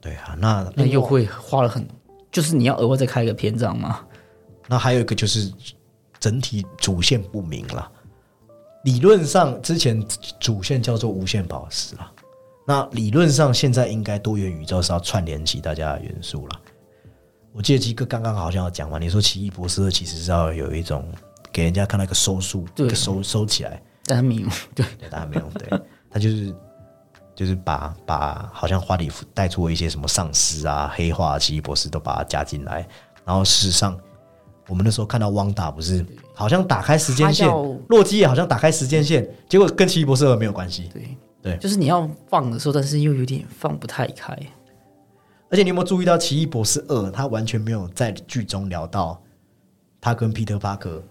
[0.00, 1.84] 对啊，那那又会花了很，
[2.30, 4.00] 就是你要额外再开一个篇章嘛？
[4.68, 5.52] 那还有一个就是
[6.20, 7.90] 整体主线不明了。
[8.84, 10.02] 理论上之前
[10.38, 12.10] 主线叫做无限宝石啦，
[12.64, 16.60] 那理论上现在应该多元宇宙是要串联起大家的元素了。
[17.52, 21.04] 我记得基哥刚刚好像要讲完，你说奇异博士其实是要有一种
[21.50, 25.80] 给人家看到一个收束，对一个收收起来，但他没有， 对，对，当然没有，对，
[26.10, 26.52] 他就是
[27.32, 32.84] 就是把把好像花里胡带出了一些什么丧尸啊、黑化、奇异博士都把它加进来，
[33.24, 33.96] 然后事实上，
[34.66, 36.04] 我们那时候看到汪达不是
[36.34, 37.48] 好像打开时间线，
[37.88, 40.90] 洛基也好像打开时间线，结果跟奇异博士二没有关系。
[40.92, 44.36] 对对就是你要放的时候，但是又有点放不太开。
[45.48, 49.20] 而且你有没有注意到《奇异博士二》，他完全没有在剧中聊到
[50.00, 51.02] 他跟皮特·帕克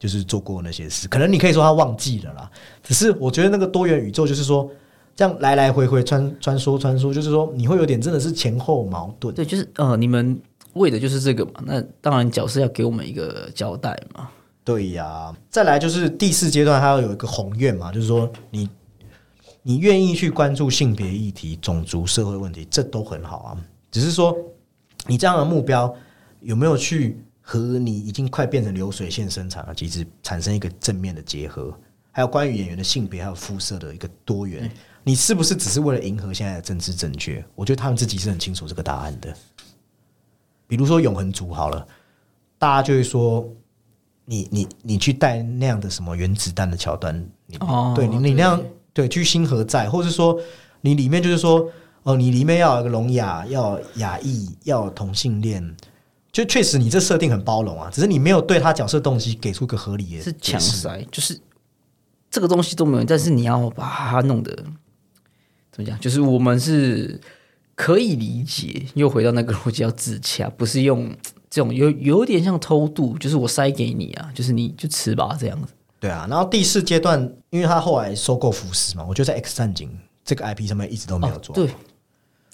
[0.00, 1.06] 就是做过那些事。
[1.06, 2.50] 可能你可以说他忘记了啦，
[2.82, 4.68] 只是我觉得那个多元宇宙就是说，
[5.14, 9.32] 这样来来回回穿穿梭穿梭，就是说你会有点真的是前后矛盾。
[9.34, 10.40] 对，就是呃，你们
[10.72, 11.62] 为的就是这个嘛。
[11.64, 14.28] 那当然，角色要给我们一个交代嘛。
[14.64, 18.68] 对呀，再来就是第四阶段，它要有一个宏愿嘛，就是说你
[19.62, 23.56] 你愿意去关注性别议题、种族、社会问题，这都很好啊。
[23.90, 24.36] 只是说
[25.06, 25.92] 你这样的目标
[26.40, 27.20] 有没有去
[27.50, 31.76] 和你已经快变成流水线生产的机制产生一个正面的结合？
[32.12, 34.70] 还有关于演员的性别还有肤色的一个多元，
[35.02, 37.44] 你是不是只是为了迎合现在的政治正确？
[37.56, 39.34] 我觉得他们自己是很清楚这个答案的。
[40.68, 41.84] 比如说永恒族好了，
[42.58, 43.48] 大家就会说。
[44.26, 47.12] 你你你去带那样的什么原子弹的桥段，
[47.46, 48.62] 你哦对你你那样
[48.92, 49.90] 对居心何在？
[49.90, 50.40] 或者说
[50.80, 51.68] 你里面就是说
[52.04, 55.76] 哦，你里面要有一个聋哑，要有亚裔，要有同性恋，
[56.32, 60.32] 就确实你这设定很包容啊，只是你没有对他角色动机给出一个合理的是。
[60.40, 61.38] 强塞，就是
[62.30, 64.54] 这个东西都没有，但是你要把它弄得
[65.72, 65.98] 怎么讲？
[65.98, 67.20] 就是我们是
[67.74, 71.10] 可以理解，又回到那个逻辑要自洽，不是用
[71.48, 75.72] 这种有有点像偷渡，就是我塞给你啊，就是你就吃吧这样子。
[75.98, 77.20] 对啊，然后第四阶段，
[77.50, 79.90] 因为他后来收购福斯嘛，我觉得在 X 战警
[80.24, 81.52] 这个 IP 上面一直都没有做。
[81.52, 81.74] 哦对，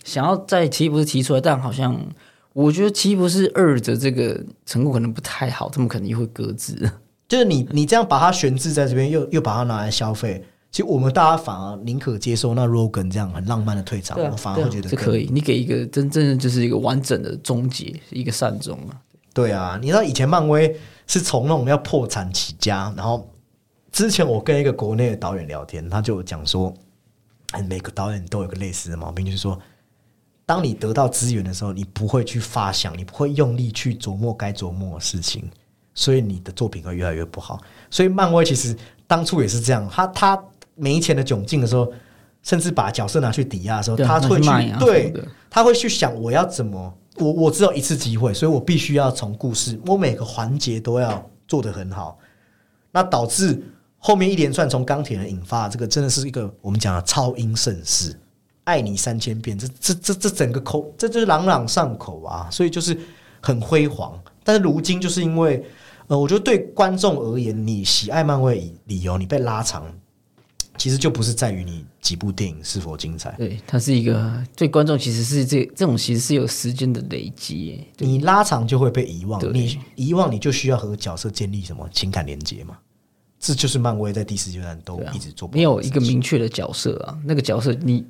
[0.03, 2.01] 想要再提不是提出来，但好像
[2.57, 6.91] 我觉得奇异博士二的这个成果可能不太好，他们可能也会搁置。
[7.29, 18.97] 就是你你这样把它悬置在这边，又又把它拿来消费，其实我们大家反而宁可接受那 Rogan 这样很浪漫的退场，我反而会觉得可以，你给一个真正的就是一个完整的终结，一个善终啊。
[19.35, 20.75] 对啊，你知道以前漫威
[21.07, 23.29] 是从那种要破产起家，然后
[23.93, 26.73] 之前我跟一个国内的导演聊天，他就有讲说，
[27.51, 29.59] 哎每个导演都有个类似的毛病，就是说，
[30.47, 35.51] 当你得到资源的时候，你不会去发想，你不会用力去琢磨该琢磨的事情，
[35.93, 37.61] 所以你的作品会越来越不好。
[37.91, 38.75] 所以漫威其实
[39.09, 40.45] 当初也是这样，他他
[40.77, 41.93] 没钱的窘境的时候，
[42.43, 44.49] 甚至把角色拿去抵押的时候，他会去
[44.79, 45.13] 对
[45.51, 52.17] 他会去想我要怎么，我我只有一次机会，所以我必须要从故事，我每个环节都要做得很好，
[52.93, 53.61] 那导致
[53.99, 58.17] 后面一连串从钢铁人引发，这个真的是一个我们讲的超英盛世，
[58.67, 62.99] 爱你三千遍，这这这这整个口，这就是朗朗上口啊，所以就是
[63.41, 64.21] 很辉煌。
[64.43, 65.65] 但是如今就是因为，
[66.09, 69.87] 呃，我觉得对观众而言，你喜爱漫威理由，你被拉长，
[70.77, 82.77] 其实就不是在于你几部电影是否精彩，对，它是一个对观众其实是这这种其实是有时间的累积，你拉长就会被遗忘，你遗忘你就需要和角色建立什么情感连接嘛。
[83.39, 88.05] 这就是漫威在第四阶段都一直做没有一个明确的角色啊，那个角色你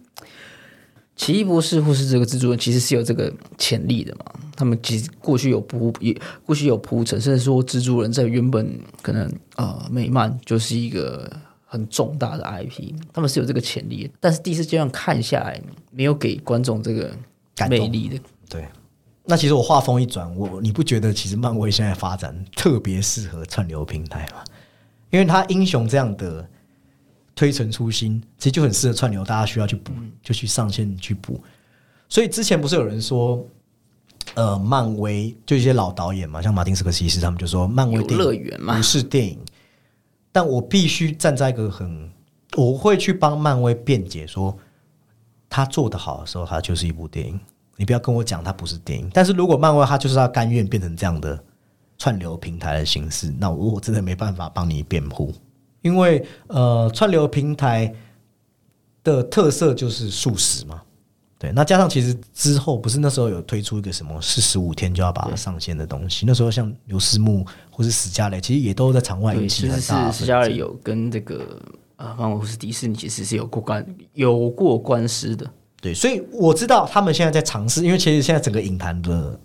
[1.16, 4.24] 奇异博士或是这个蜘蛛人其实是有这个潜力的嘛。
[4.54, 11.30] 他们其实过去有铺也过去有铺陈，甚至说蜘蛛人在原本可能呃美漫就是一个
[11.64, 15.60] 很重大的 IP，他们是有这个潜力，但是第四阶段看下来
[15.90, 17.10] 没有给观众这个
[17.68, 18.18] 魅力的。
[18.48, 18.64] 对。
[19.28, 24.44] 那其实我话锋一转，我你不觉得其实漫威现在发展特别适合串流平台吗？
[25.10, 26.48] 因为它英雄这样的
[27.36, 29.92] 推陈出新，其实就很适合串流，大家需要去补，
[30.22, 31.40] 就去上线去补。
[32.08, 33.46] 所以之前不是有人说，
[34.34, 39.38] 呃，漫威就一些老导演嘛，像马丁斯科西斯他们就说，漫威有电影乐园嘛不是电影。
[40.32, 42.10] 但我必须站在一个很，
[42.56, 44.56] 我会去帮漫威辩解说，
[45.48, 47.38] 他做的好的时候，它就是一部电影。
[47.76, 49.10] 你不要跟我讲它不是电影。
[49.12, 51.38] 但是如果漫威它就是要甘愿变成这样的
[51.98, 55.34] 串流平台的形式，那我我真的没办法帮你辩护，
[55.86, 57.94] 因为呃，串流平台
[59.04, 60.82] 的特色就是速食嘛。
[61.38, 70.18] 对，那加上其实之后不是那时候有推出一个什么四十五天就要把它上线的东西，那时候像刘思慕或是史嘉蕾，其实也都在场外对，引起其实是很大的纷争。
[70.20, 71.60] 史嘉蕾有跟这个
[71.96, 75.48] 呃漫威或是迪士尼其实是有过关有过官司的。
[75.82, 79.40] 对，所以我知道他们现在在尝试，因为其实现在整个影坛的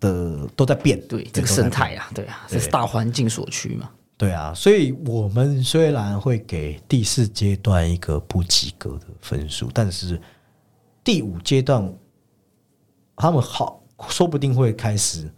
[0.00, 3.88] 的都在变，对这个生态啊，对啊，这是大环境所趋嘛。
[4.22, 10.16] 对啊，所以我们虽然会给第四阶段一个不及格的分数，但是
[11.02, 11.92] 第五阶段
[13.16, 15.28] 他们好，说不定会开始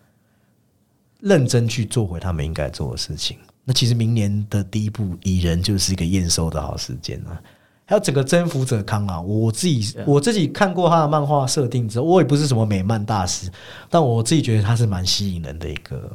[1.20, 3.39] 认真去做回他们应该做的事情。
[3.65, 7.40] 那其实明年的第一部《蚁人》就是一个验收的好时间啊。
[7.86, 13.51] 还有整个征服者康啊，我自己我自己看过他的漫画设定之后，我也不是什么美漫大师，
[13.89, 16.15] 但我自己觉得他是蛮吸引人的一个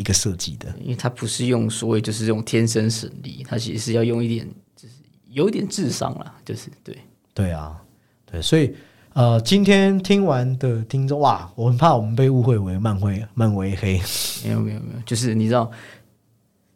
[0.00, 0.74] 一个设计的。
[0.80, 4.94] 因为他不是用所谓就是用天生神力，他其实是要用一点就是
[5.28, 6.96] 有一点智商啦，就是对。
[7.32, 7.80] 对啊，
[8.26, 8.74] 对，所以
[9.12, 14.00] 呃，今天听完的听众哇，我很怕我们被误会为漫威漫威黑，
[14.44, 15.70] 没有没有没有，就是你知道，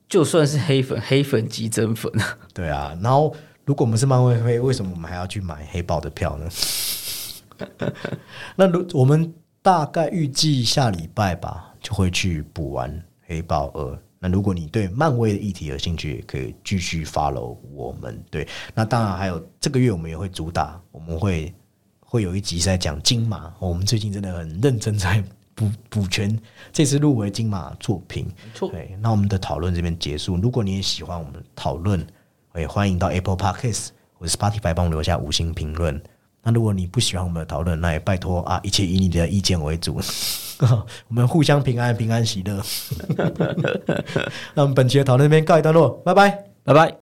[0.09, 2.11] 就算是黑粉，黑粉即真粉，
[2.55, 2.97] 对啊。
[3.03, 3.35] 然后
[3.65, 6.49] 如果我们是漫威黑，为什么我们还要去买黑豹的票呢？
[8.57, 13.99] 那如我们大概预计下礼拜吧，就会去补完黑豹二。
[14.19, 18.23] 那如果你对漫威的议题有兴趣，也可以继续 follow 我们。
[18.31, 21.55] 对，那当然还有这个月我们也会主打，我们会
[22.01, 23.49] 会有一集是在讲金马。
[23.59, 25.23] 哦我们最近真的很认真在
[25.55, 26.41] 补补全
[26.73, 28.25] 这次入围金马作品。
[28.25, 30.37] 没错对，那我们的讨论这边结束。
[30.37, 32.05] 如果你也喜欢我们的讨论，
[32.55, 36.03] 也欢迎到 Apple Podcast 或者 Spotify 帮我留下五星评论。
[36.45, 39.99] 那如果你不喜欢我们的讨论，那也拜托啊，一切以你的意见为主。
[41.09, 42.63] 我们互相平安，平安喜乐。
[44.55, 46.45] 那我们本期的讨论这边告一段落，拜拜。
[46.63, 47.04] 拜拜。